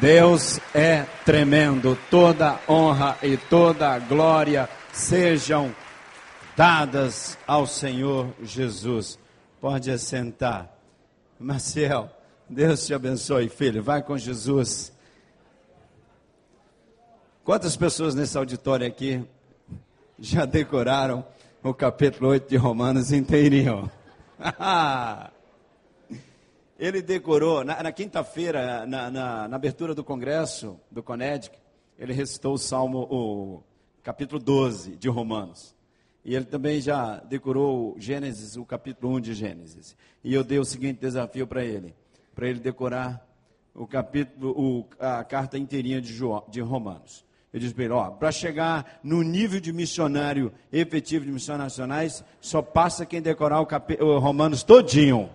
[0.00, 5.74] Deus é tremendo, toda honra e toda glória sejam
[6.54, 9.18] dadas ao Senhor Jesus.
[9.60, 10.70] Pode assentar.
[11.38, 12.10] Marcel,
[12.48, 13.82] Deus te abençoe, filho.
[13.82, 14.92] Vai com Jesus.
[17.42, 19.24] Quantas pessoas nesse auditório aqui
[20.18, 21.24] já decoraram
[21.62, 23.90] o capítulo 8 de Romanos inteirinho?
[26.78, 31.56] Ele decorou, na, na quinta-feira, na, na, na, abertura do congresso do Conedic,
[31.98, 33.62] ele recitou o Salmo, o
[34.02, 35.74] capítulo 12 de Romanos.
[36.22, 39.96] E ele também já decorou Gênesis, o capítulo 1 de Gênesis.
[40.22, 41.94] E eu dei o seguinte desafio para ele,
[42.34, 43.26] para ele decorar
[43.74, 47.24] o capítulo, o, a carta inteirinha de, jo, de Romanos.
[47.54, 52.22] Eu disse para ele, ó, para chegar no nível de missionário efetivo de missões nacionais,
[52.38, 55.30] só passa quem decorar o, cap, o Romanos todinho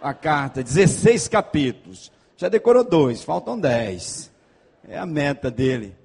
[0.00, 2.12] a carta, 16 capítulos.
[2.36, 4.32] Já decorou dois, faltam dez.
[4.86, 5.96] É a meta dele.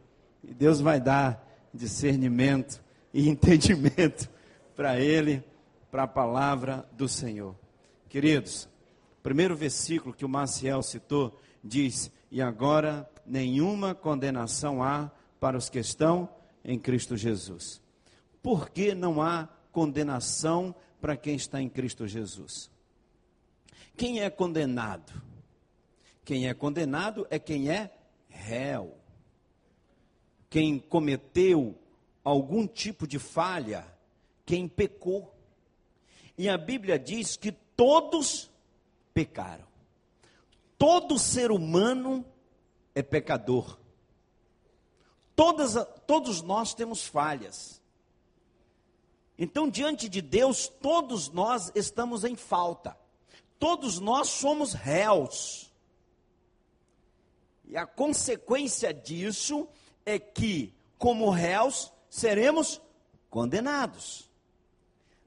[0.44, 1.44] E Deus vai dar
[1.74, 2.82] discernimento
[3.14, 4.30] e entendimento
[4.76, 5.44] para ele,
[5.90, 7.56] para a palavra do Senhor.
[8.10, 8.68] Queridos,
[9.24, 15.80] primeiro versículo que o Maciel citou diz: E agora nenhuma condenação há para os que
[15.80, 16.30] estão
[16.64, 17.82] em Cristo Jesus.
[18.42, 22.70] Por que não há condenação para quem está em Cristo Jesus?
[23.98, 25.14] Quem é condenado?
[26.24, 27.92] Quem é condenado é quem é
[28.28, 28.98] réu.
[30.50, 31.78] Quem cometeu
[32.24, 33.86] algum tipo de falha,
[34.46, 35.34] quem pecou.
[36.38, 38.50] E a Bíblia diz que todos
[39.14, 39.66] pecaram.
[40.78, 42.26] Todo ser humano
[42.94, 43.78] é pecador.
[45.36, 45.76] Todas,
[46.08, 47.82] todos nós temos falhas.
[49.38, 52.98] Então, diante de Deus, todos nós estamos em falta.
[53.60, 55.72] Todos nós somos réus.
[57.66, 59.68] E a consequência disso
[60.06, 62.82] é que, como réus, seremos
[63.30, 64.30] condenados.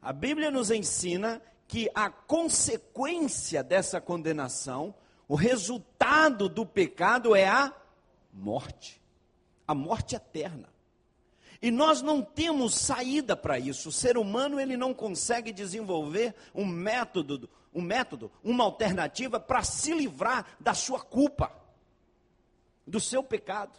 [0.01, 4.95] A Bíblia nos ensina que a consequência dessa condenação,
[5.29, 7.75] o resultado do pecado é a
[8.33, 9.03] morte,
[9.67, 10.69] a morte eterna.
[11.61, 13.89] E nós não temos saída para isso.
[13.89, 19.93] O ser humano ele não consegue desenvolver um método, um método, uma alternativa para se
[19.93, 21.53] livrar da sua culpa,
[22.87, 23.79] do seu pecado.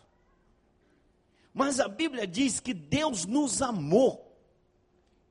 [1.54, 4.38] Mas a Bíblia diz que Deus nos amou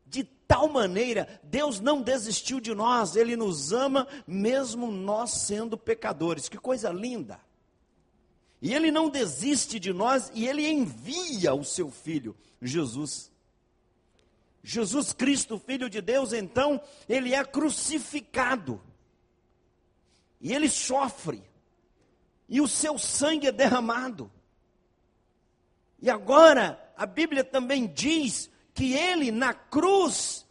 [0.07, 6.49] de tal maneira, Deus não desistiu de nós, Ele nos ama mesmo nós sendo pecadores.
[6.49, 7.39] Que coisa linda!
[8.61, 13.31] E ele não desiste de nós e ele envia o seu filho, Jesus.
[14.63, 18.81] Jesus Cristo, Filho de Deus, então, ele é crucificado.
[20.41, 21.43] E ele sofre.
[22.49, 24.31] E o seu sangue é derramado.
[26.01, 30.47] E agora, a Bíblia também diz que ele na cruz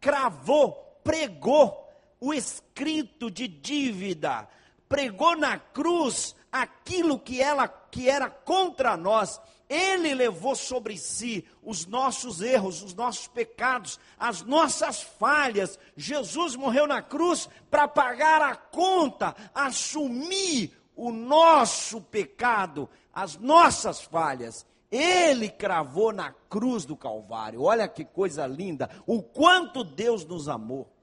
[0.00, 1.86] cravou, pregou
[2.20, 4.48] o escrito de dívida,
[4.88, 11.86] pregou na cruz aquilo que, ela, que era contra nós, ele levou sobre si os
[11.86, 15.78] nossos erros, os nossos pecados, as nossas falhas.
[15.96, 24.64] Jesus morreu na cruz para pagar a conta, assumir o nosso pecado, as nossas falhas.
[24.90, 27.62] Ele cravou na cruz do Calvário.
[27.62, 30.95] Olha que coisa linda, o quanto Deus nos amou.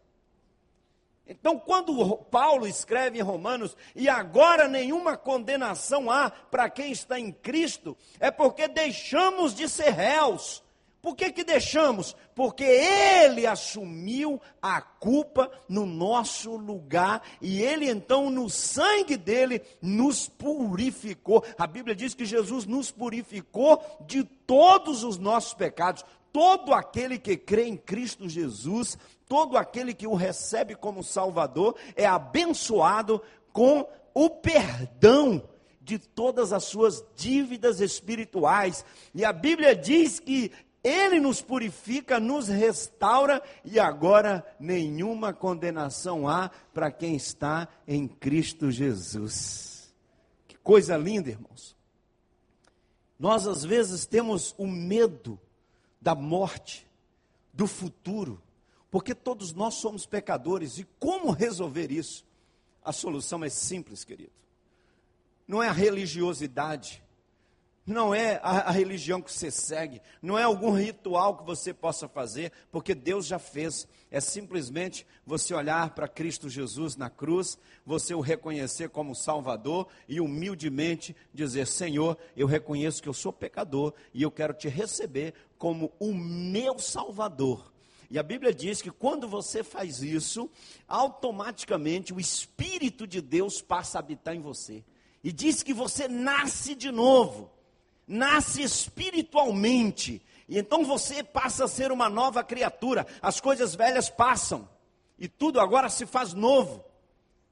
[1.28, 7.32] Então, quando Paulo escreve em Romanos, e agora nenhuma condenação há para quem está em
[7.32, 10.62] Cristo, é porque deixamos de ser réus.
[11.02, 12.16] Por que, que deixamos?
[12.34, 20.30] Porque Ele assumiu a culpa no nosso lugar e Ele então, no sangue dele, nos
[20.30, 21.44] purificou.
[21.58, 27.36] A Bíblia diz que Jesus nos purificou de todos os nossos pecados, todo aquele que
[27.36, 34.30] crê em Cristo Jesus, todo aquele que o recebe como Salvador, é abençoado com o
[34.30, 35.44] perdão
[35.82, 38.86] de todas as suas dívidas espirituais.
[39.14, 40.52] E a Bíblia diz que
[40.84, 48.70] ele nos purifica, nos restaura e agora nenhuma condenação há para quem está em Cristo
[48.70, 49.94] Jesus.
[50.48, 51.76] Que coisa linda, irmãos.
[53.18, 55.40] Nós às vezes temos o medo
[56.02, 56.86] da morte,
[57.54, 58.42] do futuro,
[58.94, 60.78] porque todos nós somos pecadores.
[60.78, 62.24] E como resolver isso?
[62.86, 64.30] A solução é simples, querido.
[65.48, 67.04] Não é a religiosidade,
[67.88, 72.08] não é a, a, religião que você segue, não é algum ritual que você possa
[72.08, 73.88] fazer, porque Deus já fez.
[74.12, 80.22] É simplesmente você olhar para Cristo Jesus na cruz, você o reconhecer como Salvador e
[80.22, 85.92] humildemente dizer: Senhor, eu reconheço que eu sou pecador e eu quero te receber como
[86.00, 87.73] o meu Salvador.
[88.14, 90.48] E a Bíblia diz que quando você faz isso,
[90.88, 94.86] automaticamente o Espírito de Deus passa a habitar em você.
[95.24, 97.52] E diz que você nasce de novo
[98.08, 100.22] nasce espiritualmente.
[100.48, 103.08] E então você passa a ser uma nova criatura.
[103.22, 104.68] As coisas velhas passam
[105.18, 106.84] e tudo agora se faz novo.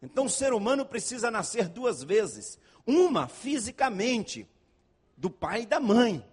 [0.01, 4.47] Então o ser humano precisa nascer duas vezes: uma fisicamente,
[5.17, 6.25] do pai e da mãe,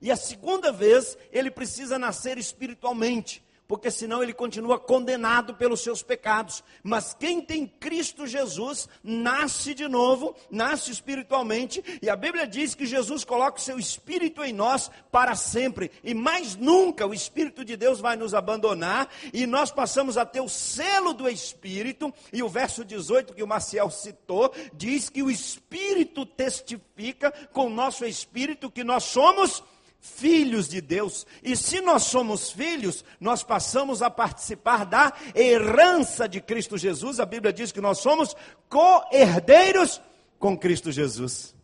[0.00, 6.02] e a segunda vez ele precisa nascer espiritualmente porque senão ele continua condenado pelos seus
[6.02, 6.62] pecados.
[6.82, 12.86] Mas quem tem Cristo Jesus nasce de novo, nasce espiritualmente, e a Bíblia diz que
[12.86, 17.76] Jesus coloca o seu espírito em nós para sempre, e mais nunca o espírito de
[17.76, 22.48] Deus vai nos abandonar, e nós passamos a ter o selo do espírito, e o
[22.48, 28.70] verso 18 que o Maciel citou diz que o espírito testifica com o nosso espírito
[28.70, 29.62] que nós somos
[30.04, 31.26] filhos de Deus.
[31.42, 37.18] E se nós somos filhos, nós passamos a participar da herança de Cristo Jesus.
[37.18, 38.36] A Bíblia diz que nós somos
[38.68, 40.02] co-herdeiros
[40.38, 41.54] com Cristo Jesus.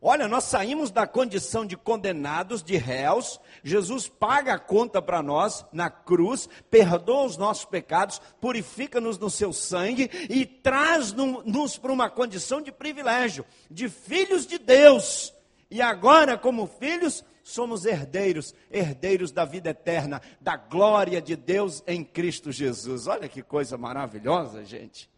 [0.00, 3.38] Olha, nós saímos da condição de condenados, de réus.
[3.62, 9.52] Jesus paga a conta para nós na cruz, perdoa os nossos pecados, purifica-nos no seu
[9.52, 15.34] sangue e traz-nos para uma condição de privilégio, de filhos de Deus.
[15.70, 22.02] E agora, como filhos, somos herdeiros, herdeiros da vida eterna, da glória de Deus em
[22.02, 23.06] Cristo Jesus.
[23.06, 25.10] Olha que coisa maravilhosa, gente.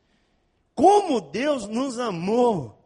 [0.75, 2.83] Como Deus nos amou.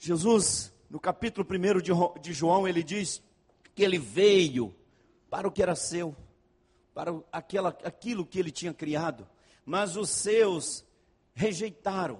[0.00, 3.22] Jesus, no capítulo 1 de João, ele diz
[3.72, 4.74] que ele veio
[5.30, 6.14] para o que era seu,
[6.92, 9.28] para aquela, aquilo que ele tinha criado,
[9.64, 10.84] mas os seus
[11.34, 12.18] rejeitaram.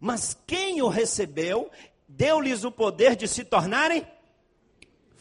[0.00, 1.70] Mas quem o recebeu,
[2.08, 4.04] deu-lhes o poder de se tornarem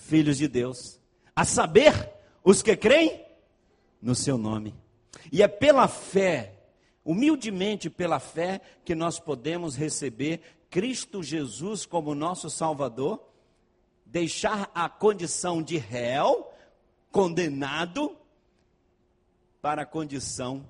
[0.03, 0.99] filhos de Deus,
[1.35, 2.11] a saber,
[2.43, 3.25] os que creem
[4.01, 4.75] no seu nome.
[5.31, 6.53] E é pela fé,
[7.03, 13.23] humildemente pela fé, que nós podemos receber Cristo Jesus como nosso Salvador,
[14.05, 16.51] deixar a condição de réu,
[17.11, 18.17] condenado,
[19.61, 20.67] para a condição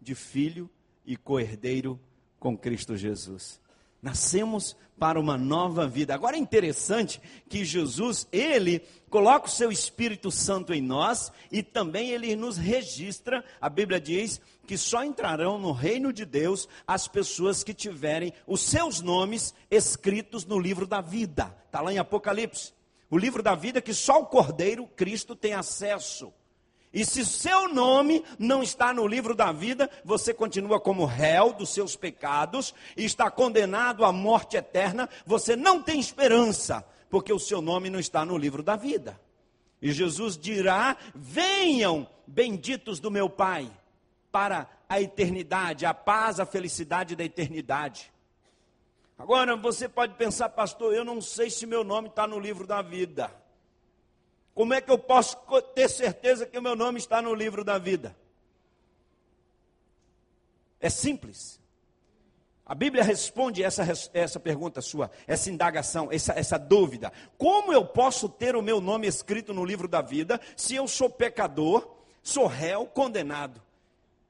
[0.00, 0.68] de filho
[1.06, 1.98] e co-herdeiro
[2.38, 3.58] com Cristo Jesus.
[4.00, 6.14] Nascemos para uma nova vida.
[6.14, 12.10] Agora é interessante que Jesus, ele coloca o seu Espírito Santo em nós e também
[12.10, 13.44] ele nos registra.
[13.60, 18.60] A Bíblia diz que só entrarão no reino de Deus as pessoas que tiverem os
[18.60, 21.56] seus nomes escritos no livro da vida.
[21.66, 22.72] Está lá em Apocalipse.
[23.10, 26.32] O livro da vida que só o Cordeiro Cristo tem acesso.
[26.92, 31.68] E se seu nome não está no livro da vida, você continua como réu dos
[31.68, 35.08] seus pecados e está condenado à morte eterna.
[35.26, 39.20] Você não tem esperança, porque o seu nome não está no livro da vida.
[39.82, 43.70] E Jesus dirá: Venham, benditos do meu Pai,
[44.32, 48.10] para a eternidade, a paz, a felicidade da eternidade.
[49.18, 52.80] Agora você pode pensar, pastor, eu não sei se meu nome está no livro da
[52.80, 53.30] vida.
[54.58, 55.36] Como é que eu posso
[55.72, 58.16] ter certeza que o meu nome está no livro da vida?
[60.80, 61.60] É simples.
[62.66, 67.12] A Bíblia responde essa, essa pergunta sua, essa indagação, essa, essa dúvida.
[67.38, 71.08] Como eu posso ter o meu nome escrito no livro da vida se eu sou
[71.08, 71.88] pecador,
[72.20, 73.62] sou réu, condenado?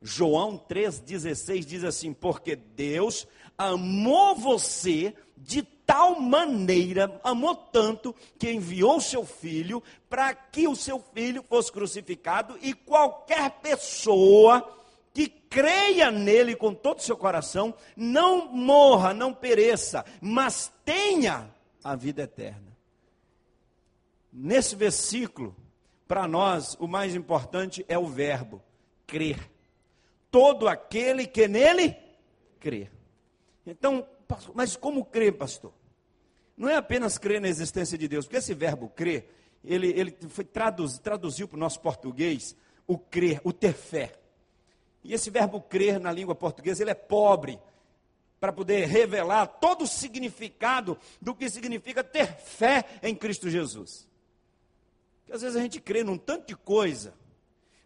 [0.03, 3.27] João 3,16 diz assim: Porque Deus
[3.57, 11.03] amou você de tal maneira, amou tanto, que enviou seu filho para que o seu
[11.15, 14.71] filho fosse crucificado e qualquer pessoa
[15.15, 21.51] que creia nele com todo o seu coração, não morra, não pereça, mas tenha
[21.83, 22.77] a vida eterna.
[24.31, 25.57] Nesse versículo,
[26.07, 28.63] para nós, o mais importante é o verbo
[29.07, 29.51] crer.
[30.31, 31.97] Todo aquele que nele
[32.61, 32.91] crê.
[33.67, 34.07] Então,
[34.55, 35.78] mas como crer, pastor?
[36.59, 39.33] Não é apenas crer na existência de Deus, porque esse verbo crer,
[39.65, 44.19] ele, ele foi traduz, traduziu para o nosso português o crer, o ter fé.
[45.05, 47.61] E esse verbo crer na língua portuguesa, ele é pobre
[48.41, 54.09] para poder revelar todo o significado do que significa ter fé em Cristo Jesus.
[55.21, 57.15] Porque às vezes a gente crê num tanto de coisa,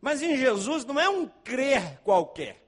[0.00, 2.66] mas em Jesus não é um crer qualquer.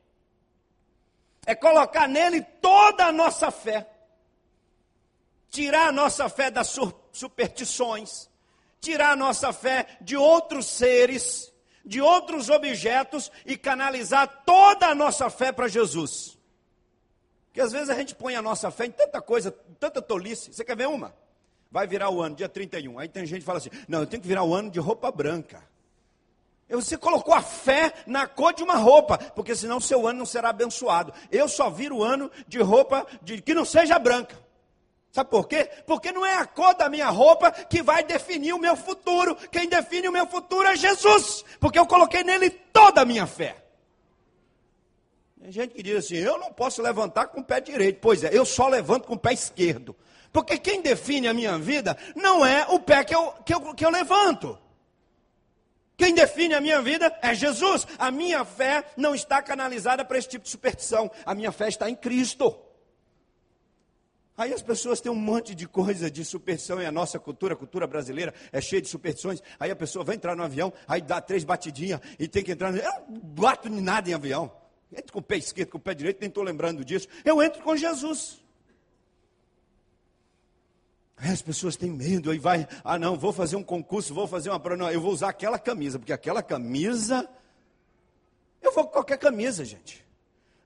[1.47, 3.89] É colocar nele toda a nossa fé.
[5.55, 6.77] Tirar a nossa fé das
[7.13, 8.29] superstições,
[8.81, 11.53] tirar a nossa fé de outros seres,
[11.85, 16.37] de outros objetos e canalizar toda a nossa fé para Jesus.
[17.45, 20.53] Porque às vezes a gente põe a nossa fé em tanta coisa, tanta tolice.
[20.53, 21.15] Você quer ver uma?
[21.71, 22.99] Vai virar o ano, dia 31.
[22.99, 25.13] Aí tem gente que fala assim: não, eu tenho que virar o ano de roupa
[25.13, 25.63] branca.
[26.69, 30.49] Você colocou a fé na cor de uma roupa, porque senão seu ano não será
[30.49, 31.15] abençoado.
[31.31, 34.43] Eu só viro o ano de roupa de, que não seja branca.
[35.15, 35.71] Sabe por quê?
[35.87, 39.37] Porque não é a cor da minha roupa que vai definir o meu futuro.
[39.49, 43.55] Quem define o meu futuro é Jesus, porque eu coloquei nele toda a minha fé.
[45.41, 48.01] Tem gente que diz assim: eu não posso levantar com o pé direito.
[48.01, 49.95] Pois é, eu só levanto com o pé esquerdo.
[50.33, 53.87] Porque quem define a minha vida não é o pé que eu, que eu, que
[53.87, 54.59] eu levanto.
[55.97, 57.87] Quem define a minha vida é Jesus.
[58.01, 61.09] A minha fé não está canalizada para esse tipo de superstição.
[61.25, 62.64] A minha fé está em Cristo.
[64.37, 67.57] Aí as pessoas têm um monte de coisa de superstição e a nossa cultura, a
[67.57, 69.41] cultura brasileira, é cheia de superstições.
[69.61, 72.73] Aí a pessoa vai entrar no avião, aí dá três batidinhas e tem que entrar
[72.73, 72.79] no.
[72.79, 74.51] Eu não bato em nada em avião.
[74.93, 77.07] Entro com o pé esquerdo, com o pé direito, nem estou lembrando disso.
[77.25, 78.43] Eu entro com Jesus.
[81.17, 84.51] Aí as pessoas têm medo, aí vai, ah não, vou fazer um concurso, vou fazer
[84.51, 87.29] uma prova, não, eu vou usar aquela camisa, porque aquela camisa,
[88.61, 90.04] eu vou com qualquer camisa, gente.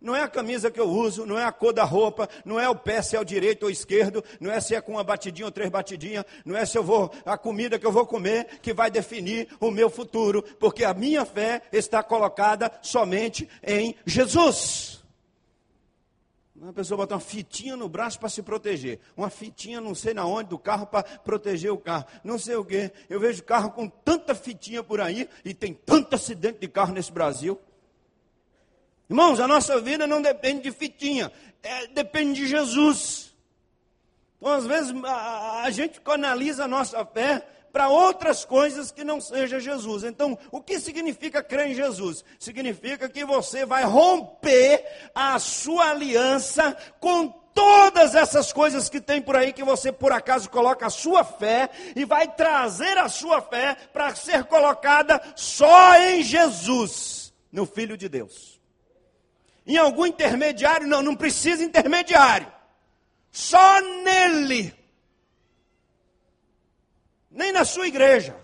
[0.01, 2.69] Não é a camisa que eu uso, não é a cor da roupa, não é
[2.69, 5.47] o pé se é o direito ou esquerdo, não é se é com uma batidinha
[5.47, 8.73] ou três batidinhas, não é se eu vou a comida que eu vou comer que
[8.73, 14.99] vai definir o meu futuro, porque a minha fé está colocada somente em Jesus.
[16.55, 20.27] Uma pessoa bota uma fitinha no braço para se proteger, uma fitinha não sei na
[20.27, 22.93] onde do carro para proteger o carro, não sei o quê.
[23.09, 27.13] Eu vejo carro com tanta fitinha por aí e tem tanto acidente de carro nesse
[27.13, 27.61] Brasil.
[29.09, 31.33] Irmãos, a nossa vida não depende de fitinha,
[31.63, 33.35] é, depende de Jesus.
[34.37, 37.43] Então, às vezes, a, a gente canaliza a nossa fé
[37.73, 40.05] para outras coisas que não seja Jesus.
[40.05, 42.23] Então, o que significa crer em Jesus?
[42.39, 44.85] Significa que você vai romper
[45.15, 50.51] a sua aliança com todas essas coisas que tem por aí que você por acaso
[50.51, 56.23] coloca a sua fé e vai trazer a sua fé para ser colocada só em
[56.23, 58.58] Jesus, no Filho de Deus
[59.69, 62.51] em algum intermediário, não, não precisa intermediário.
[63.31, 64.75] Só nele.
[67.31, 68.35] Nem na sua igreja.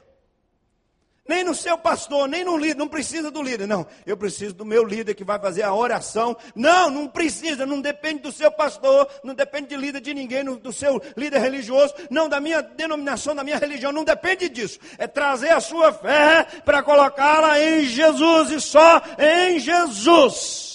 [1.26, 3.86] Nem no seu pastor, nem no líder, não precisa do líder, não.
[4.04, 6.36] Eu preciso do meu líder que vai fazer a oração.
[6.54, 10.72] Não, não precisa, não depende do seu pastor, não depende de líder de ninguém, do
[10.72, 14.78] seu líder religioso, não da minha denominação, da minha religião, não depende disso.
[14.98, 20.73] É trazer a sua fé para colocá-la em Jesus e só em Jesus.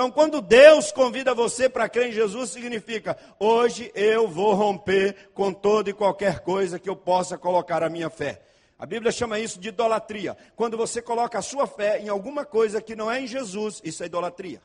[0.00, 5.52] Então, quando Deus convida você para crer em Jesus, significa: hoje eu vou romper com
[5.52, 8.40] toda e qualquer coisa que eu possa colocar a minha fé.
[8.78, 10.34] A Bíblia chama isso de idolatria.
[10.56, 14.02] Quando você coloca a sua fé em alguma coisa que não é em Jesus, isso
[14.02, 14.62] é idolatria.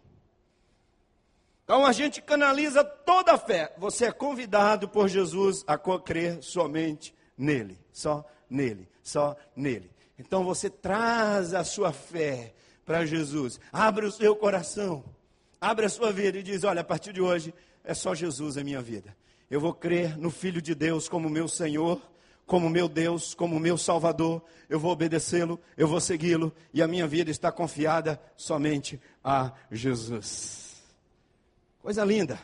[1.66, 3.74] Então a gente canaliza toda a fé.
[3.78, 9.92] Você é convidado por Jesus a crer somente nele, só nele, só nele.
[10.18, 12.54] Então você traz a sua fé
[12.86, 13.60] para Jesus.
[13.74, 15.04] Abre o seu coração
[15.66, 17.54] abre a sua vida e diz: Olha, a partir de hoje
[17.84, 19.16] é só Jesus a minha vida.
[19.50, 22.02] Eu vou crer no Filho de Deus como meu Senhor,
[22.46, 24.44] como meu Deus, como meu Salvador.
[24.70, 30.84] Eu vou obedecê-lo, eu vou segui-lo e a minha vida está confiada somente a Jesus.
[31.80, 32.40] Coisa linda.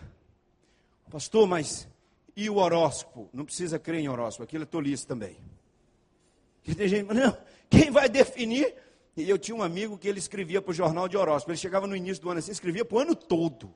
[1.09, 1.87] Pastor, mas
[2.35, 3.29] e o horóscopo?
[3.33, 5.37] Não precisa crer em horóscopo, aquilo é tolice também.
[6.75, 7.37] tem gente, não,
[7.69, 8.73] quem vai definir
[9.15, 11.51] e eu tinha um amigo que ele escrevia para o jornal de horóscopo.
[11.51, 13.73] Ele chegava no início do ano assim, escrevia para o ano todo.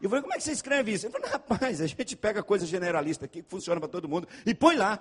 [0.00, 1.06] E eu falei, como é que você escreve isso?
[1.06, 4.52] Ele falou, rapaz, a gente pega coisa generalista aqui, que funciona para todo mundo, e
[4.52, 5.00] põe lá.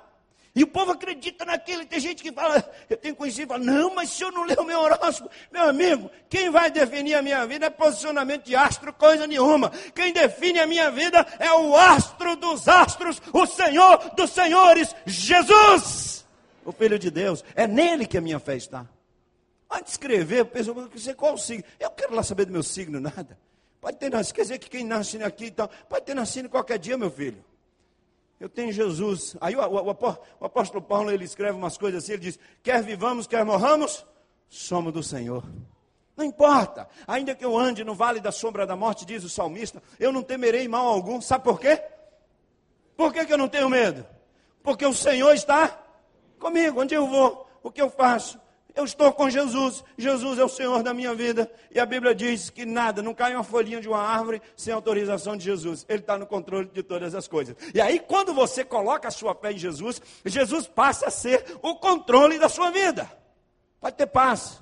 [0.54, 1.86] E o povo acredita naquilo.
[1.86, 4.66] Tem gente que fala, eu tenho conhecido, fala, não, mas se eu não ler o
[4.66, 9.26] meu horóscopo, meu amigo, quem vai definir a minha vida é posicionamento de astro, coisa
[9.26, 9.72] nenhuma.
[9.96, 16.28] Quem define a minha vida é o astro dos astros, o Senhor dos senhores, Jesus,
[16.64, 17.44] o Filho de Deus.
[17.56, 18.86] É nele que a minha fé está.
[19.72, 21.64] Antes de escrever, pessoa, você qual o signo?
[21.80, 23.40] Eu quero lá saber do meu signo, nada.
[23.80, 26.98] Pode ter nascido, quer dizer que quem nasce aqui então, pode ter nascido qualquer dia,
[26.98, 27.44] meu filho.
[28.38, 29.38] Eu tenho Jesus.
[29.40, 33.28] Aí o, o, o, apóstolo Paulo ele escreve umas coisas assim, ele diz: quer vivamos,
[33.28, 34.06] quer morramos,
[34.50, 35.44] somos do Senhor.
[36.18, 39.82] Não importa, ainda que eu ande no vale da sombra da morte, diz o salmista,
[40.00, 41.22] eu não temerei mal algum.
[41.22, 41.82] Sabe por quê?
[42.98, 44.06] Por que, que eu não tenho medo?
[44.62, 45.82] Porque o Senhor está
[46.40, 46.82] comigo.
[46.82, 47.48] Onde eu vou?
[47.64, 48.41] O que eu faço?
[48.76, 52.50] Eu estou com Jesus, Jesus é o Senhor da minha vida, e a Bíblia diz
[52.50, 56.18] que nada, não cai uma folhinha de uma árvore sem autorização de Jesus, Ele está
[56.18, 57.56] no controle de todas as coisas.
[57.74, 61.76] E aí, quando você coloca a sua fé em Jesus, Jesus passa a ser o
[61.76, 63.12] controle da sua vida.
[63.80, 64.62] Pode ter paz,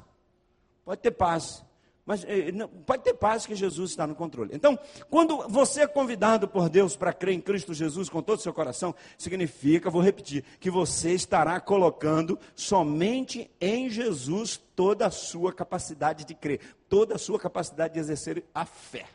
[0.84, 1.64] pode ter paz.
[2.10, 2.52] Mas eh,
[2.88, 4.50] pode ter paz que Jesus está no controle.
[4.56, 4.80] Então,
[5.12, 8.52] quando você é convidado por Deus para crer em Cristo Jesus com todo o seu
[8.52, 16.26] coração, significa, vou repetir, que você estará colocando somente em Jesus toda a sua capacidade
[16.26, 19.06] de crer, toda a sua capacidade de exercer a fé.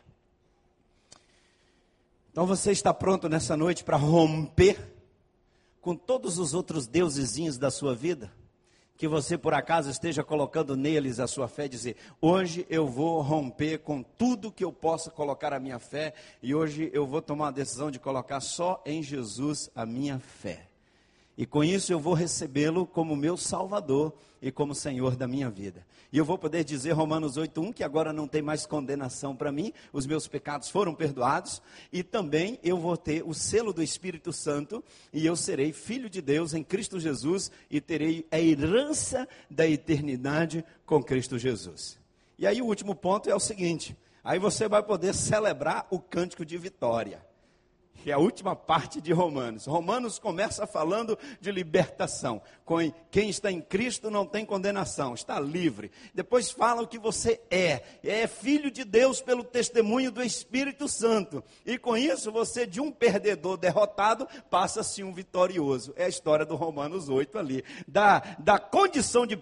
[2.31, 4.79] Então você está pronto nessa noite para romper
[5.81, 8.31] com todos os outros deusezinhos da sua vida?
[8.97, 13.79] Que você por acaso esteja colocando neles a sua fé, dizer: hoje eu vou romper
[13.79, 17.51] com tudo que eu possa colocar a minha fé, e hoje eu vou tomar a
[17.51, 20.74] decisão de colocar só em Jesus a minha fé.
[21.37, 25.85] E com isso eu vou recebê-lo como meu Salvador e como Senhor da minha vida.
[26.11, 29.73] E eu vou poder dizer, Romanos 8,1, que agora não tem mais condenação para mim,
[29.91, 31.61] os meus pecados foram perdoados,
[31.91, 34.81] e também eu vou ter o selo do Espírito Santo,
[35.11, 40.63] e eu serei filho de Deus em Cristo Jesus, e terei a herança da eternidade
[40.85, 41.99] com Cristo Jesus.
[42.37, 46.45] E aí o último ponto é o seguinte: aí você vai poder celebrar o cântico
[46.45, 47.21] de vitória
[48.05, 49.65] que é a última parte de Romanos.
[49.65, 52.39] Romanos começa falando de libertação.
[53.09, 55.89] Quem está em Cristo não tem condenação, está livre.
[56.13, 57.81] Depois fala o que você é.
[58.03, 61.43] É filho de Deus pelo testemunho do Espírito Santo.
[61.65, 65.91] E com isso, você de um perdedor derrotado passa-se um vitorioso.
[65.95, 67.63] É a história do Romanos 8 ali.
[67.87, 69.35] Da, da condição de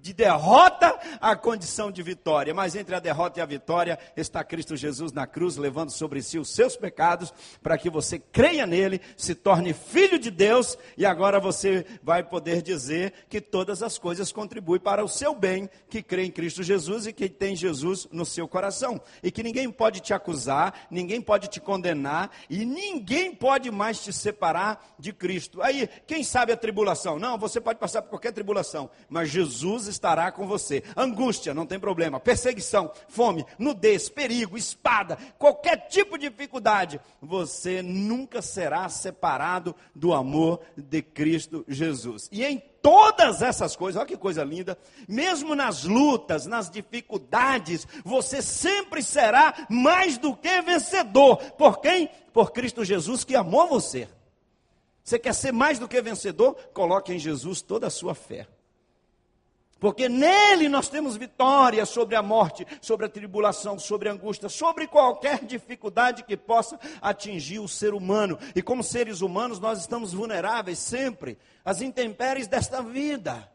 [0.00, 2.54] de derrota à condição de vitória.
[2.54, 6.38] Mas entre a derrota e a vitória está Cristo Jesus na cruz, levando sobre si
[6.38, 7.32] os seus pecados,
[7.62, 12.62] para que você creia nele, se torne filho de Deus, e agora você vai poder
[12.62, 17.06] dizer que todas as coisas contribuem para o seu bem, que crê em Cristo Jesus
[17.06, 19.00] e que tem Jesus no seu coração.
[19.22, 24.12] E que ninguém pode te acusar, ninguém pode te condenar, e ninguém pode mais te
[24.12, 25.62] separar de Cristo.
[25.62, 27.18] Aí, quem sabe a tribulação?
[27.18, 30.82] Não, você pode passar por qualquer tribulação, mas Jesus estará com você.
[30.96, 32.18] Angústia, não tem problema.
[32.18, 40.60] Perseguição, fome, nudez, perigo, espada, qualquer tipo de dificuldade, você nunca será separado do amor
[40.76, 42.28] de Cristo Jesus.
[42.32, 44.78] E em todas essas coisas, olha que coisa linda,
[45.08, 51.36] mesmo nas lutas, nas dificuldades, você sempre será mais do que vencedor.
[51.52, 52.08] Por quem?
[52.32, 54.08] Por Cristo Jesus que amou você.
[55.02, 56.54] Você quer ser mais do que vencedor?
[56.72, 58.46] Coloque em Jesus toda a sua fé.
[59.80, 64.86] Porque nele nós temos vitória sobre a morte, sobre a tribulação, sobre a angústia, sobre
[64.86, 68.38] qualquer dificuldade que possa atingir o ser humano.
[68.54, 73.50] E como seres humanos, nós estamos vulneráveis sempre às intempéries desta vida.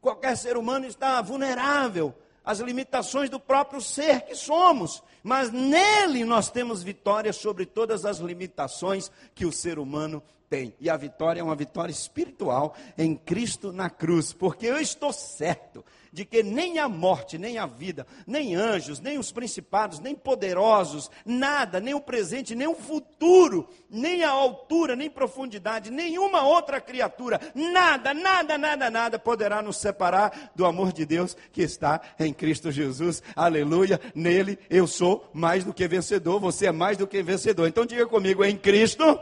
[0.00, 5.02] Qualquer ser humano está vulnerável às limitações do próprio ser que somos.
[5.22, 10.74] Mas nele nós temos vitória sobre todas as limitações que o ser humano tem.
[10.80, 15.84] E a vitória é uma vitória espiritual em Cristo na cruz, porque eu estou certo
[16.12, 21.10] de que nem a morte, nem a vida, nem anjos, nem os principados, nem poderosos,
[21.24, 27.40] nada, nem o presente, nem o futuro, nem a altura, nem profundidade, nenhuma outra criatura,
[27.54, 32.70] nada, nada, nada, nada poderá nos separar do amor de Deus que está em Cristo
[32.70, 33.22] Jesus.
[33.36, 34.00] Aleluia.
[34.14, 37.68] Nele eu sou mais do que vencedor, você é mais do que vencedor.
[37.68, 39.20] Então diga comigo, em Cristo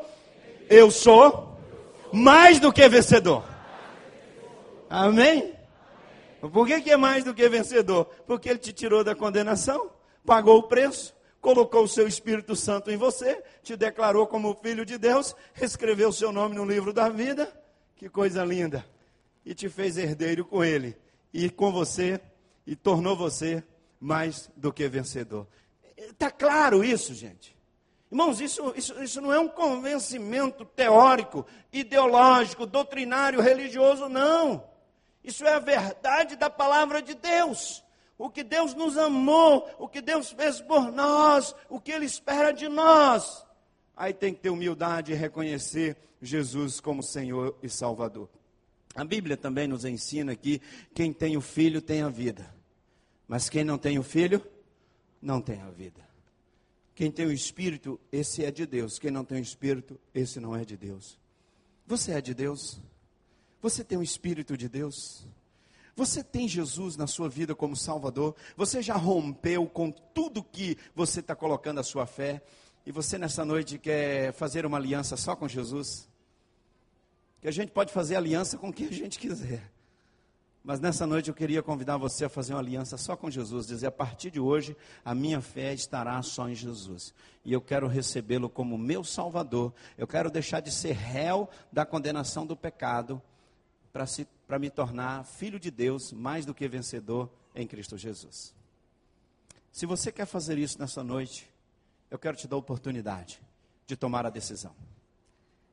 [0.69, 1.59] eu sou
[2.13, 3.45] mais do que vencedor.
[4.89, 5.55] Amém?
[6.41, 8.07] Por que, que é mais do que vencedor?
[8.27, 9.91] Porque ele te tirou da condenação,
[10.25, 14.99] pagou o preço, colocou o seu Espírito Santo em você, te declarou como filho de
[14.99, 17.53] Deus, escreveu o seu nome no livro da vida.
[17.97, 18.85] Que coisa linda!
[19.45, 20.97] E te fez herdeiro com ele,
[21.33, 22.21] e com você,
[22.67, 23.63] e tornou você
[24.01, 25.47] mais do que vencedor.
[25.97, 27.56] Está claro isso, gente?
[28.11, 34.65] Irmãos, isso, isso, isso não é um convencimento teórico, ideológico, doutrinário, religioso, não.
[35.25, 37.85] Isso é a verdade da palavra de Deus.
[38.17, 42.53] O que Deus nos amou, o que Deus fez por nós, o que Ele espera
[42.53, 43.45] de nós.
[43.97, 48.29] Aí tem que ter humildade e reconhecer Jesus como Senhor e Salvador.
[48.95, 50.63] A Bíblia também nos ensina que
[50.95, 52.55] quem tem o filho tem a vida,
[53.27, 54.43] mas quem não tem o filho,
[55.21, 56.06] não tem a vida.
[56.97, 58.99] Quem tem o Espírito, esse é de Deus.
[58.99, 61.19] Quem não tem o Espírito, esse não é de Deus.
[61.87, 62.81] Você é de Deus?
[63.61, 65.27] Você tem o Espírito de Deus?
[65.95, 68.35] Você tem Jesus na sua vida como Salvador?
[68.57, 72.43] Você já rompeu com tudo que você está colocando a sua fé?
[72.87, 76.09] E você nessa noite quer fazer uma aliança só com Jesus?
[77.43, 79.71] Que a gente pode fazer aliança com quem a gente quiser.
[80.67, 83.87] Mas nessa noite eu queria convidar você a fazer uma aliança só com Jesus, dizer
[83.87, 87.15] a partir de hoje a minha fé estará só em Jesus.
[87.45, 89.73] E eu quero recebê-lo como meu Salvador.
[89.97, 93.23] Eu quero deixar de ser réu da condenação do pecado
[93.93, 98.53] para me tornar filho de Deus, mais do que vencedor em Cristo Jesus.
[99.71, 101.49] Se você quer fazer isso nessa noite,
[102.11, 103.41] eu quero te dar a oportunidade
[103.87, 104.75] de tomar a decisão.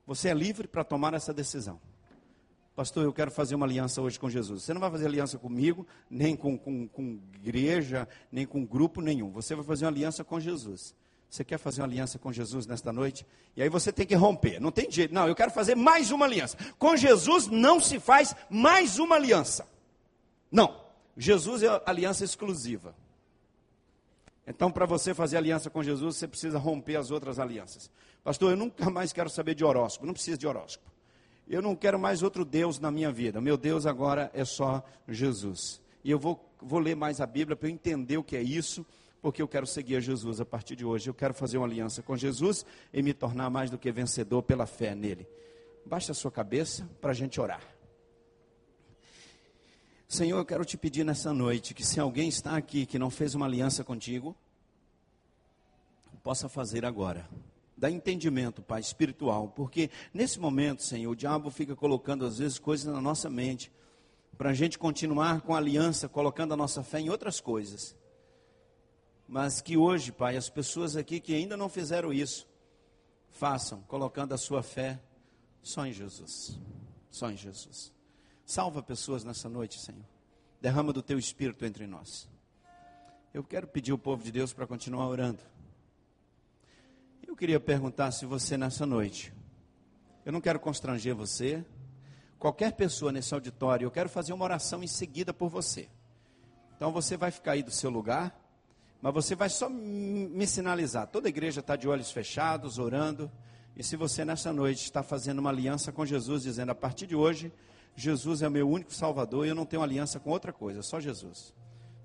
[0.06, 1.82] Você é livre para tomar essa decisão.
[2.76, 4.64] Pastor, eu quero fazer uma aliança hoje com Jesus.
[4.64, 9.30] Você não vai fazer aliança comigo, nem com, com, com igreja, nem com grupo nenhum.
[9.32, 10.96] Você vai fazer uma aliança com Jesus.
[11.30, 13.26] Você quer fazer uma aliança com Jesus nesta noite?
[13.56, 14.60] E aí você tem que romper.
[14.60, 15.14] Não tem jeito.
[15.14, 16.58] Não, eu quero fazer mais uma aliança.
[16.80, 19.68] Com Jesus não se faz mais uma aliança.
[20.52, 20.82] Não.
[21.16, 22.96] Jesus é aliança exclusiva.
[24.46, 27.90] Então, para você fazer aliança com Jesus, você precisa romper as outras alianças.
[28.24, 30.06] Pastor, eu nunca mais quero saber de horóscopo.
[30.06, 30.93] Não precisa de horóscopo.
[31.48, 33.42] Eu não quero mais outro Deus na minha vida.
[33.42, 35.82] Meu Deus agora é só Jesus.
[36.04, 38.86] E eu vou, vou ler mais a Bíblia para eu entender o que é isso,
[39.22, 41.10] porque eu quero seguir a Jesus a partir de hoje.
[41.10, 44.66] Eu quero fazer uma aliança com Jesus e me tornar mais do que vencedor pela
[44.66, 45.28] fé nele.
[45.86, 47.62] Baixa a sua cabeça para a gente orar.
[50.08, 53.36] Senhor, eu quero te pedir nessa noite que se alguém está aqui que não fez
[53.36, 54.36] uma aliança contigo,
[56.24, 57.28] possa fazer agora
[57.84, 62.86] dá entendimento, Pai, espiritual, porque nesse momento, Senhor, o diabo fica colocando às vezes coisas
[62.86, 63.70] na nossa mente,
[64.38, 67.94] para a gente continuar com a aliança, colocando a nossa fé em outras coisas.
[69.28, 72.48] Mas que hoje, Pai, as pessoas aqui que ainda não fizeram isso,
[73.30, 74.98] façam, colocando a sua fé
[75.62, 76.58] só em Jesus.
[77.12, 77.92] Só em Jesus.
[78.46, 80.06] Salva pessoas nessa noite, Senhor.
[80.62, 82.30] Derrama do teu espírito entre nós.
[83.34, 85.44] Eu quero pedir ao povo de Deus para continuar orando.
[87.34, 89.34] Eu queria perguntar se você nessa noite,
[90.24, 91.66] eu não quero constranger você,
[92.38, 95.90] qualquer pessoa nesse auditório, eu quero fazer uma oração em seguida por você.
[96.76, 98.40] Então você vai ficar aí do seu lugar,
[99.02, 101.08] mas você vai só me sinalizar.
[101.08, 103.32] Toda igreja está de olhos fechados, orando.
[103.76, 107.16] E se você nessa noite está fazendo uma aliança com Jesus, dizendo a partir de
[107.16, 107.52] hoje,
[107.96, 111.00] Jesus é o meu único Salvador e eu não tenho aliança com outra coisa, só
[111.00, 111.52] Jesus.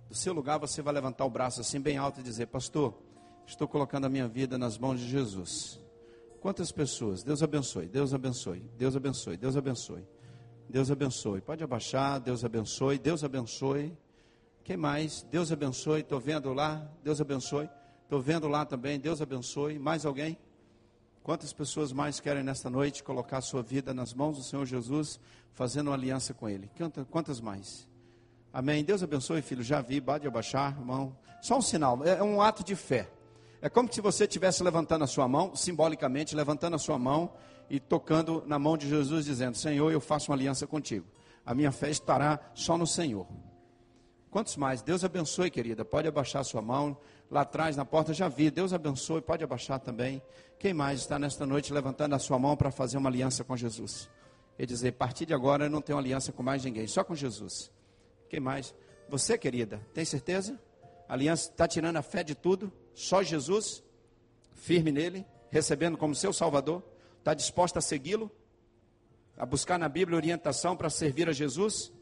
[0.09, 2.95] Do seu lugar você vai levantar o braço assim bem alto e dizer, pastor,
[3.49, 5.81] Estou colocando a minha vida nas mãos de Jesus.
[6.39, 7.23] Quantas pessoas?
[7.23, 10.07] Deus abençoe, Deus abençoe, Deus abençoe, Deus abençoe.
[10.69, 11.41] Deus abençoe.
[11.41, 13.97] Pode abaixar, Deus abençoe, Deus abençoe.
[14.63, 15.27] Quem mais?
[15.31, 16.01] Deus abençoe.
[16.01, 17.71] Estou vendo lá, Deus abençoe.
[18.05, 19.79] Estou vendo lá também, Deus abençoe.
[19.79, 20.37] Mais alguém?
[21.23, 25.19] Quantas pessoas mais querem nesta noite colocar sua vida nas mãos do Senhor Jesus,
[25.55, 26.71] fazendo uma aliança com Ele?
[27.11, 27.89] Quantas mais?
[28.53, 28.85] Amém.
[28.85, 29.63] Deus abençoe, filho.
[29.63, 31.17] Já vi, pode abaixar, irmão.
[31.41, 33.09] Só um sinal, é um ato de fé.
[33.61, 37.33] É como se você estivesse levantando a sua mão, simbolicamente, levantando a sua mão
[37.69, 41.07] e tocando na mão de Jesus, dizendo: Senhor, eu faço uma aliança contigo.
[41.45, 43.27] A minha fé estará só no Senhor.
[44.31, 44.83] Quantos mais?
[44.83, 45.85] Deus abençoe, querida.
[45.85, 46.97] Pode abaixar a sua mão.
[47.31, 48.51] Lá atrás, na porta, já vi.
[48.51, 49.21] Deus abençoe.
[49.21, 50.23] Pode abaixar também.
[50.59, 54.09] Quem mais está nesta noite levantando a sua mão para fazer uma aliança com Jesus?
[54.59, 57.15] E dizer: a partir de agora eu não tenho aliança com mais ninguém, só com
[57.15, 57.73] Jesus.
[58.29, 58.75] Quem mais?
[59.09, 60.61] Você, querida, tem certeza?
[61.09, 62.71] A aliança está tirando a fé de tudo?
[62.99, 63.81] Só Jesus,
[64.57, 66.83] firme nele, recebendo como seu Salvador,
[67.21, 68.29] está disposta a segui-lo,
[69.37, 71.93] a buscar na Bíblia orientação para servir a Jesus?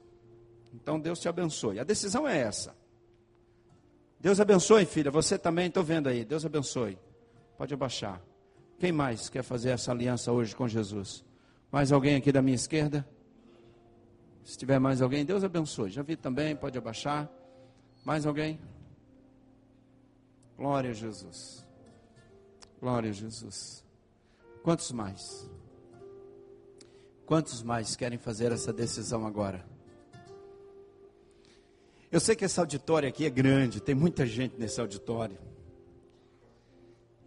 [0.73, 1.79] Então Deus te abençoe.
[1.79, 2.75] A decisão é essa.
[4.19, 5.11] Deus abençoe, filha.
[5.11, 6.25] Você também, estou vendo aí.
[6.25, 6.99] Deus abençoe.
[7.59, 8.23] Pode abaixar.
[8.79, 11.23] Quem mais quer fazer essa aliança hoje com Jesus?
[11.71, 13.07] Mais alguém aqui da minha esquerda?
[14.43, 15.91] Se tiver mais alguém, Deus abençoe.
[15.91, 17.31] Já vi também, pode abaixar.
[18.03, 18.59] Mais alguém?
[20.57, 21.67] Glória a Jesus.
[22.81, 23.85] Glória a Jesus.
[24.63, 25.49] Quantos mais?
[27.27, 29.67] Quantos mais querem fazer essa decisão agora?
[32.11, 35.37] Eu sei que esse auditório aqui é grande, tem muita gente nesse auditório.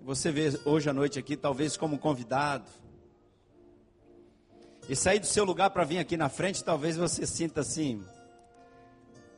[0.01, 2.69] Você vê hoje à noite aqui, talvez como convidado.
[4.87, 8.03] E sair do seu lugar para vir aqui na frente, talvez você sinta assim,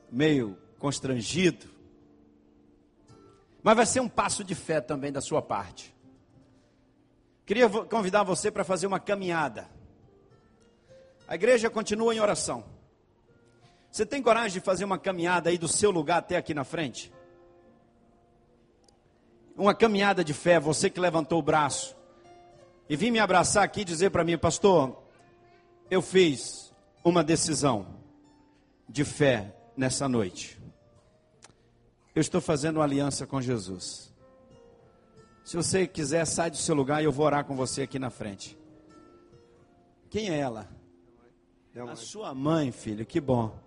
[0.10, 1.71] meio constrangido.
[3.64, 5.96] Mas vai ser um passo de fé também da sua parte.
[7.46, 9.70] Queria convidar você para fazer uma caminhada.
[11.28, 12.64] A igreja continua em oração.
[13.92, 17.12] Você tem coragem de fazer uma caminhada aí do seu lugar até aqui na frente?
[19.56, 21.96] Uma caminhada de fé, você que levantou o braço
[22.88, 25.02] e vim me abraçar aqui e dizer para mim, pastor,
[25.90, 27.86] eu fiz uma decisão
[28.88, 30.61] de fé nessa noite.
[32.14, 34.14] Eu estou fazendo uma aliança com Jesus.
[35.46, 38.10] Se você quiser, sai do seu lugar e eu vou orar com você aqui na
[38.10, 38.58] frente.
[40.10, 40.70] Quem é ela?
[41.90, 43.58] A sua mãe, filho, que bom.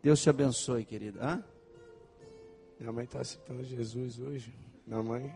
[0.00, 1.20] Deus te abençoe, querida.
[1.20, 1.44] Hã?
[2.78, 4.54] Minha mãe está aceitando Jesus hoje.
[4.86, 5.34] Minha mãe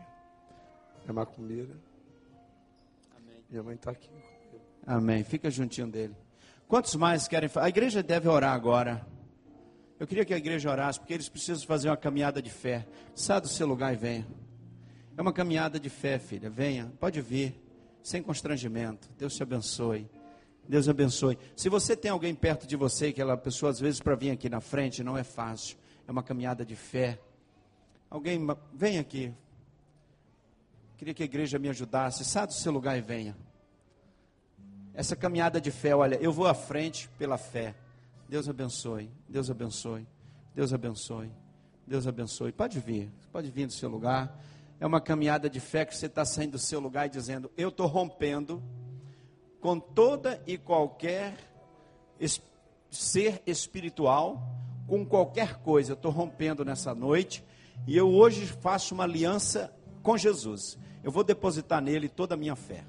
[1.07, 1.75] é macumbeira.
[3.17, 3.43] Amém.
[3.49, 4.09] Minha mãe está aqui.
[4.87, 5.23] Amém.
[5.25, 6.15] Fica juntinho dele.
[6.67, 7.49] Quantos mais querem?
[7.55, 9.05] A igreja deve orar agora.
[9.99, 12.87] Eu queria que a igreja orasse, porque eles precisam fazer uma caminhada de fé.
[13.13, 14.25] Sai do seu lugar e venha.
[15.17, 16.49] É uma caminhada de fé, filha.
[16.49, 17.53] Venha, pode vir,
[18.01, 19.09] sem constrangimento.
[19.17, 20.09] Deus te abençoe.
[20.65, 21.37] Deus abençoe.
[21.53, 24.61] Se você tem alguém perto de você, aquela pessoa às vezes para vir aqui na
[24.61, 25.77] frente não é fácil.
[26.07, 27.19] É uma caminhada de fé.
[28.09, 28.39] Alguém,
[28.73, 29.33] vem aqui.
[30.95, 32.23] Queria que a igreja me ajudasse.
[32.23, 33.35] Sai do seu lugar e venha.
[34.93, 37.75] Essa caminhada de fé, olha, eu vou à frente pela fé.
[38.29, 39.09] Deus abençoe.
[39.27, 40.07] Deus abençoe.
[40.53, 41.31] Deus abençoe.
[41.85, 42.51] Deus abençoe.
[42.51, 43.11] Pode vir.
[43.31, 44.39] Pode vir do seu lugar.
[44.79, 47.69] É uma caminhada de fé que você está saindo do seu lugar e dizendo: Eu
[47.69, 48.61] estou rompendo
[49.59, 51.35] com toda e qualquer
[52.19, 52.39] es
[52.91, 54.39] ser espiritual,
[54.87, 55.93] com qualquer coisa.
[55.93, 57.43] Eu estou rompendo nessa noite
[57.87, 59.73] e eu hoje faço uma aliança
[60.03, 60.77] com Jesus.
[61.03, 62.85] Eu vou depositar nele toda a minha fé.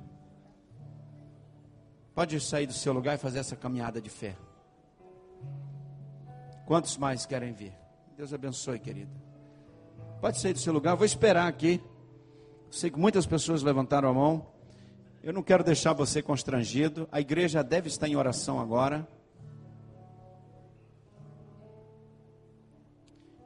[2.15, 4.37] Pode sair do seu lugar e fazer essa caminhada de fé.
[6.67, 7.73] Quantos mais querem vir?
[8.17, 9.11] Deus abençoe, querida.
[10.21, 11.83] Pode sair do seu lugar, vou esperar aqui.
[12.71, 14.47] Sei que muitas pessoas levantaram a mão.
[15.23, 17.09] Eu não quero deixar você constrangido.
[17.11, 19.09] A igreja deve estar em oração agora.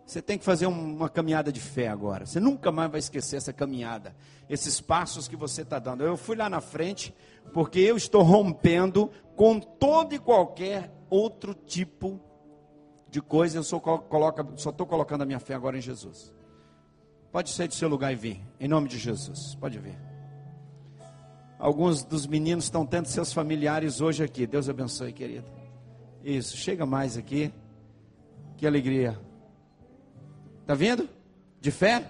[0.04, 2.26] Você tem que fazer uma caminhada de fé agora.
[2.26, 4.14] Você nunca mais vai esquecer essa caminhada,
[4.48, 6.04] esses passos que você está dando.
[6.04, 7.14] Eu fui lá na frente
[7.52, 12.33] porque eu estou rompendo com todo e qualquer outro tipo de
[13.20, 13.58] coisa.
[13.58, 16.32] Eu só estou colocando a minha fé agora em Jesus.
[17.30, 19.54] Pode sair do seu lugar e vir, em nome de Jesus.
[19.56, 19.98] Pode vir.
[21.58, 24.46] Alguns dos meninos estão tendo seus familiares hoje aqui.
[24.46, 25.46] Deus abençoe, querido.
[26.22, 27.52] Isso, chega mais aqui.
[28.56, 29.18] Que alegria.
[30.66, 31.08] Tá vendo?
[31.60, 32.08] De fé?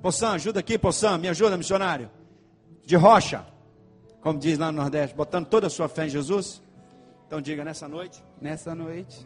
[0.00, 2.10] Poçã, ajuda aqui, Poçã, me ajuda, missionário.
[2.86, 3.46] De rocha,
[4.20, 6.62] como diz lá no Nordeste, botando toda a sua fé em Jesus.
[7.26, 8.22] Então diga nessa noite.
[8.40, 9.24] Nessa noite.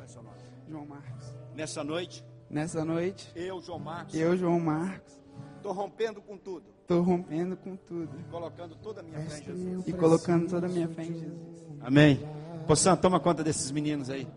[0.69, 1.35] João Marcos.
[1.55, 2.25] Nessa noite.
[2.51, 3.31] Nessa noite.
[3.35, 4.15] Eu, João Marcos.
[4.15, 5.15] Eu, João Marcos.
[5.57, 6.65] Estou rompendo com tudo.
[6.83, 8.11] Estou rompendo com tudo.
[8.21, 9.89] E colocando toda a minha fé em Jesus.
[9.89, 11.69] E colocando toda a minha fé em Jesus.
[11.81, 12.21] Amém.
[12.67, 14.29] Poção, toma conta desses meninos aí.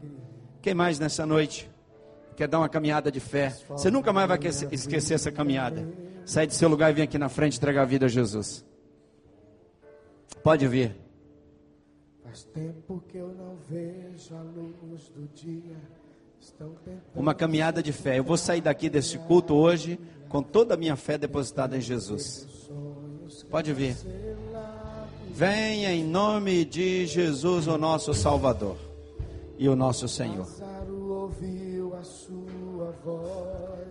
[0.61, 1.69] Quem mais nessa noite
[2.35, 3.49] quer dar uma caminhada de fé?
[3.69, 4.39] Você nunca mais vai
[4.71, 5.87] esquecer essa caminhada.
[6.25, 8.65] Sai do seu lugar e vem aqui na frente entregar a vida a Jesus.
[10.43, 10.95] Pode vir.
[12.23, 15.77] Faz tempo que eu não vejo a luz do dia.
[17.15, 18.19] Uma caminhada de fé.
[18.19, 22.47] Eu vou sair daqui desse culto hoje com toda a minha fé depositada em Jesus.
[23.49, 23.95] Pode vir.
[25.31, 28.75] Venha em nome de Jesus, o nosso Salvador
[29.57, 30.47] e o nosso Senhor.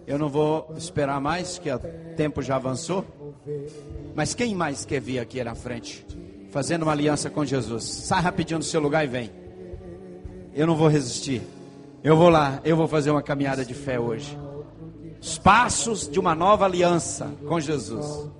[0.07, 1.79] Eu não vou esperar mais, que o
[2.17, 3.05] tempo já avançou.
[4.15, 6.07] Mas quem mais quer vir aqui na frente,
[6.51, 7.85] fazendo uma aliança com Jesus?
[7.85, 9.31] Sai rapidinho do seu lugar e vem.
[10.55, 11.43] Eu não vou resistir.
[12.07, 14.39] Eu vou lá, eu vou fazer uma caminhada de fé hoje.
[15.21, 18.31] Os passos de uma nova aliança com Jesus.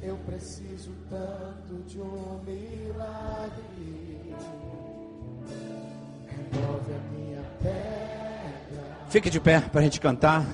[0.00, 4.36] Eu preciso tanto de um milagre.
[6.28, 8.84] Remove a minha pedra.
[9.08, 10.46] Fique de pé para a gente cantar.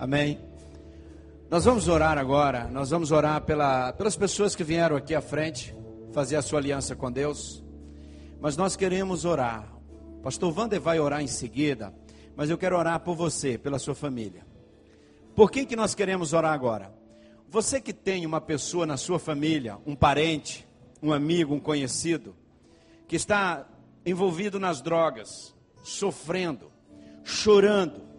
[0.00, 0.40] Amém.
[1.50, 2.68] Nós vamos orar agora.
[2.68, 5.76] Nós vamos orar pela, pelas pessoas que vieram aqui à frente
[6.10, 7.62] fazer a sua aliança com Deus.
[8.40, 9.70] Mas nós queremos orar.
[10.22, 11.92] Pastor Wander vai orar em seguida.
[12.34, 14.46] Mas eu quero orar por você, pela sua família.
[15.36, 16.94] Por quem que nós queremos orar agora?
[17.50, 20.66] Você que tem uma pessoa na sua família, um parente,
[21.02, 22.34] um amigo, um conhecido,
[23.06, 23.68] que está
[24.06, 26.72] envolvido nas drogas, sofrendo,
[27.22, 28.09] chorando.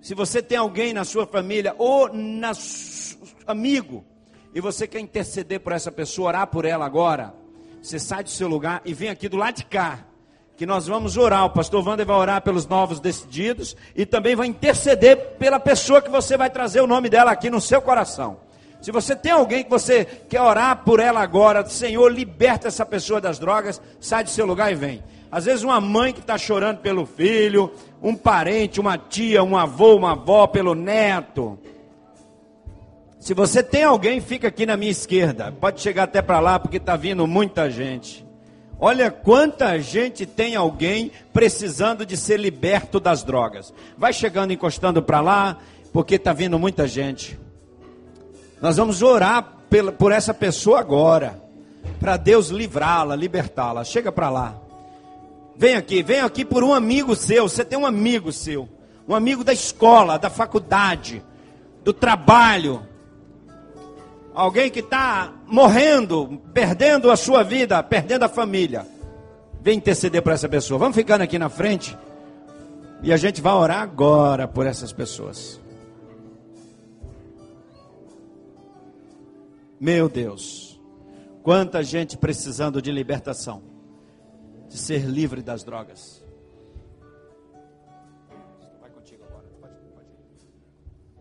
[0.00, 2.52] Se você tem alguém na sua família ou na
[3.46, 4.04] amigo
[4.54, 7.34] e você quer interceder por essa pessoa, orar por ela agora,
[7.82, 10.04] você sai do seu lugar e vem aqui do lado de cá,
[10.56, 11.44] que nós vamos orar.
[11.44, 16.10] O pastor Wander vai orar pelos novos decididos e também vai interceder pela pessoa que
[16.10, 18.40] você vai trazer o nome dela aqui no seu coração.
[18.80, 23.20] Se você tem alguém que você quer orar por ela agora, Senhor, liberta essa pessoa
[23.20, 25.02] das drogas, sai do seu lugar e vem.
[25.30, 27.70] Às vezes uma mãe que está chorando pelo filho,
[28.02, 31.58] um parente, uma tia, um avô, uma avó pelo neto.
[33.20, 35.52] Se você tem alguém, fica aqui na minha esquerda.
[35.52, 38.26] Pode chegar até para lá, porque está vindo muita gente.
[38.80, 43.74] Olha quanta gente tem alguém precisando de ser liberto das drogas.
[43.96, 45.58] Vai chegando, encostando para lá,
[45.92, 47.38] porque está vindo muita gente.
[48.62, 49.56] Nós vamos orar
[49.98, 51.42] por essa pessoa agora,
[52.00, 53.84] para Deus livrá-la, libertá-la.
[53.84, 54.67] Chega para lá.
[55.58, 57.48] Vem aqui, vem aqui por um amigo seu.
[57.48, 58.68] Você tem um amigo seu,
[59.08, 61.20] um amigo da escola, da faculdade,
[61.82, 62.86] do trabalho.
[64.32, 68.86] Alguém que está morrendo, perdendo a sua vida, perdendo a família.
[69.60, 70.78] Vem interceder por essa pessoa.
[70.78, 71.98] Vamos ficando aqui na frente.
[73.02, 75.60] E a gente vai orar agora por essas pessoas.
[79.80, 80.80] Meu Deus,
[81.42, 83.67] quanta gente precisando de libertação
[84.68, 86.22] de ser livre das drogas.
[88.80, 89.46] Vai contigo agora.
[89.60, 90.06] Pode, pode.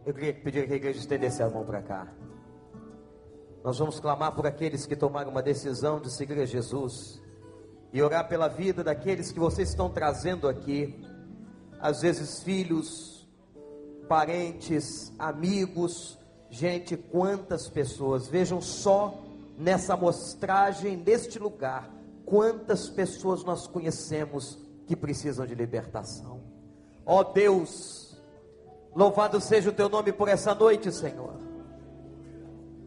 [0.06, 2.08] Eu queria pedir que a igreja estendesse a mão para cá.
[3.64, 7.22] Nós vamos clamar por aqueles que tomaram uma decisão de seguir a Jesus
[7.92, 11.04] e orar pela vida daqueles que vocês estão trazendo aqui,
[11.80, 13.28] às vezes filhos,
[14.08, 16.18] parentes, amigos,
[16.50, 19.24] gente, quantas pessoas, vejam só
[19.58, 21.90] nessa amostragem, neste lugar,
[22.28, 26.42] Quantas pessoas nós conhecemos que precisam de libertação?
[27.06, 28.22] Ó oh Deus,
[28.94, 31.40] louvado seja o teu nome por essa noite, Senhor.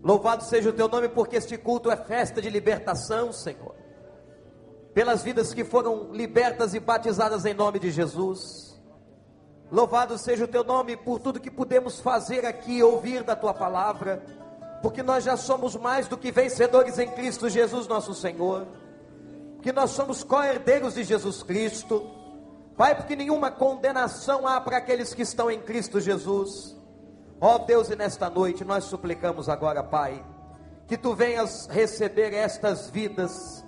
[0.02, 3.74] Louvado seja o teu nome porque este culto é festa de libertação, Senhor.
[4.92, 8.78] Pelas vidas que foram libertas e batizadas em nome de Jesus.
[9.72, 14.22] Louvado seja o teu nome por tudo que pudemos fazer aqui, ouvir da tua palavra,
[14.82, 18.66] porque nós já somos mais do que vencedores em Cristo Jesus, nosso Senhor
[19.62, 22.08] que nós somos co-herdeiros de Jesus Cristo.
[22.76, 26.76] Pai, porque nenhuma condenação há para aqueles que estão em Cristo Jesus.
[27.40, 30.24] Ó oh Deus, e nesta noite nós suplicamos agora, Pai,
[30.86, 33.64] que tu venhas receber estas vidas,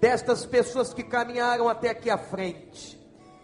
[0.00, 2.98] destas pessoas que caminharam até aqui à frente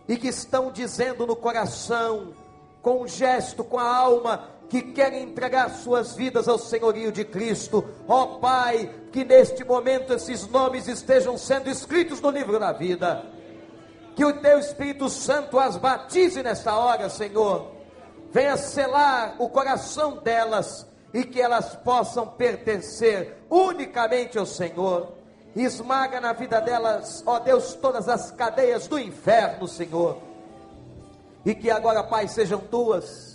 [0.08, 2.34] e que estão dizendo no coração,
[2.82, 7.84] com um gesto, com a alma, que querem entregar suas vidas ao senhorio de Cristo.
[8.08, 13.24] Ó oh, Pai, que neste momento esses nomes estejam sendo escritos no livro da vida.
[14.16, 17.72] Que o teu Espírito Santo as batize nesta hora, Senhor.
[18.32, 25.12] Venha selar o coração delas e que elas possam pertencer unicamente ao Senhor.
[25.54, 30.18] Esmaga na vida delas, ó Deus, todas as cadeias do inferno, Senhor.
[31.44, 33.33] E que agora, Pai, sejam tuas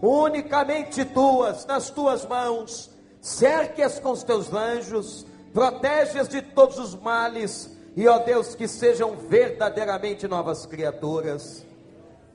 [0.00, 2.90] unicamente tuas, nas tuas mãos,
[3.20, 9.16] cerque-as com os teus anjos, protege-as de todos os males, e ó Deus, que sejam
[9.16, 11.64] verdadeiramente novas criaturas.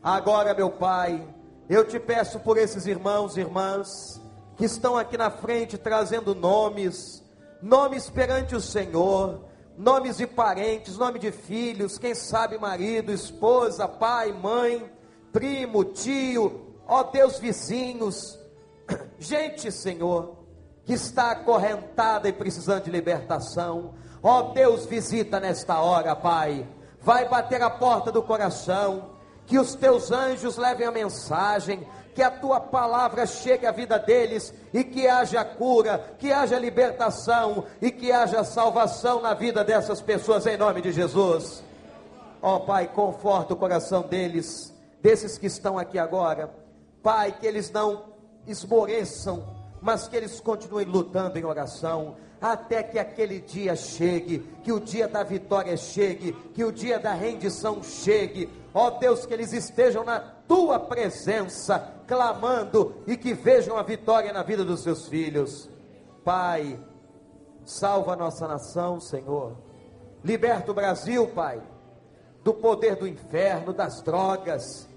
[0.01, 1.27] Agora, meu Pai,
[1.69, 4.21] eu te peço por esses irmãos e irmãs
[4.55, 7.23] que estão aqui na frente trazendo nomes,
[7.61, 9.45] nomes perante o Senhor,
[9.77, 14.89] nomes de parentes, nome de filhos, quem sabe marido, esposa, pai, mãe,
[15.31, 18.37] primo, tio, ó Deus, vizinhos,
[19.19, 20.35] gente, Senhor,
[20.83, 26.67] que está acorrentada e precisando de libertação, ó Deus, visita nesta hora, Pai,
[26.99, 29.11] vai bater a porta do coração,
[29.45, 34.53] que os teus anjos levem a mensagem, que a tua palavra chegue à vida deles
[34.73, 40.45] e que haja cura, que haja libertação e que haja salvação na vida dessas pessoas
[40.47, 41.63] em nome de Jesus.
[42.41, 46.49] Ó oh, Pai, conforta o coração deles, desses que estão aqui agora
[47.01, 48.05] Pai, que eles não
[48.47, 49.45] esmoreçam,
[49.81, 52.15] mas que eles continuem lutando em oração.
[52.41, 57.13] até que aquele dia chegue, que o dia da vitória chegue, que o dia da
[57.13, 58.49] rendição chegue.
[58.73, 64.41] Ó Deus, que eles estejam na tua presença, clamando e que vejam a vitória na
[64.41, 65.69] vida dos seus filhos.
[66.23, 66.79] Pai,
[67.65, 69.57] salva a nossa nação, Senhor.
[70.23, 71.61] Liberta o Brasil, Pai,
[72.43, 74.87] do poder do inferno, das drogas.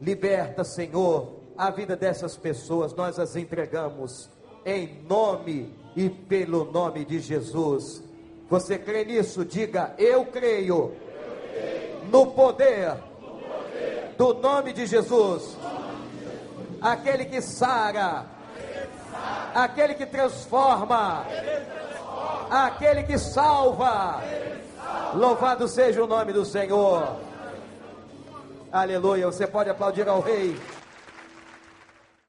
[0.00, 4.28] Liberta, Senhor, a vida dessas pessoas, nós as entregamos
[4.64, 8.02] em nome e pelo nome de Jesus.
[8.48, 9.44] Você crê nisso?
[9.44, 10.94] Diga: Eu creio,
[12.10, 12.94] no poder,
[14.16, 15.56] do nome de Jesus.
[16.80, 18.26] Aquele que sara,
[19.54, 21.26] aquele que transforma,
[22.50, 24.22] aquele que salva.
[25.14, 27.16] Louvado seja o nome do Senhor.
[28.70, 29.26] Aleluia.
[29.26, 30.60] Você pode aplaudir ao Rei.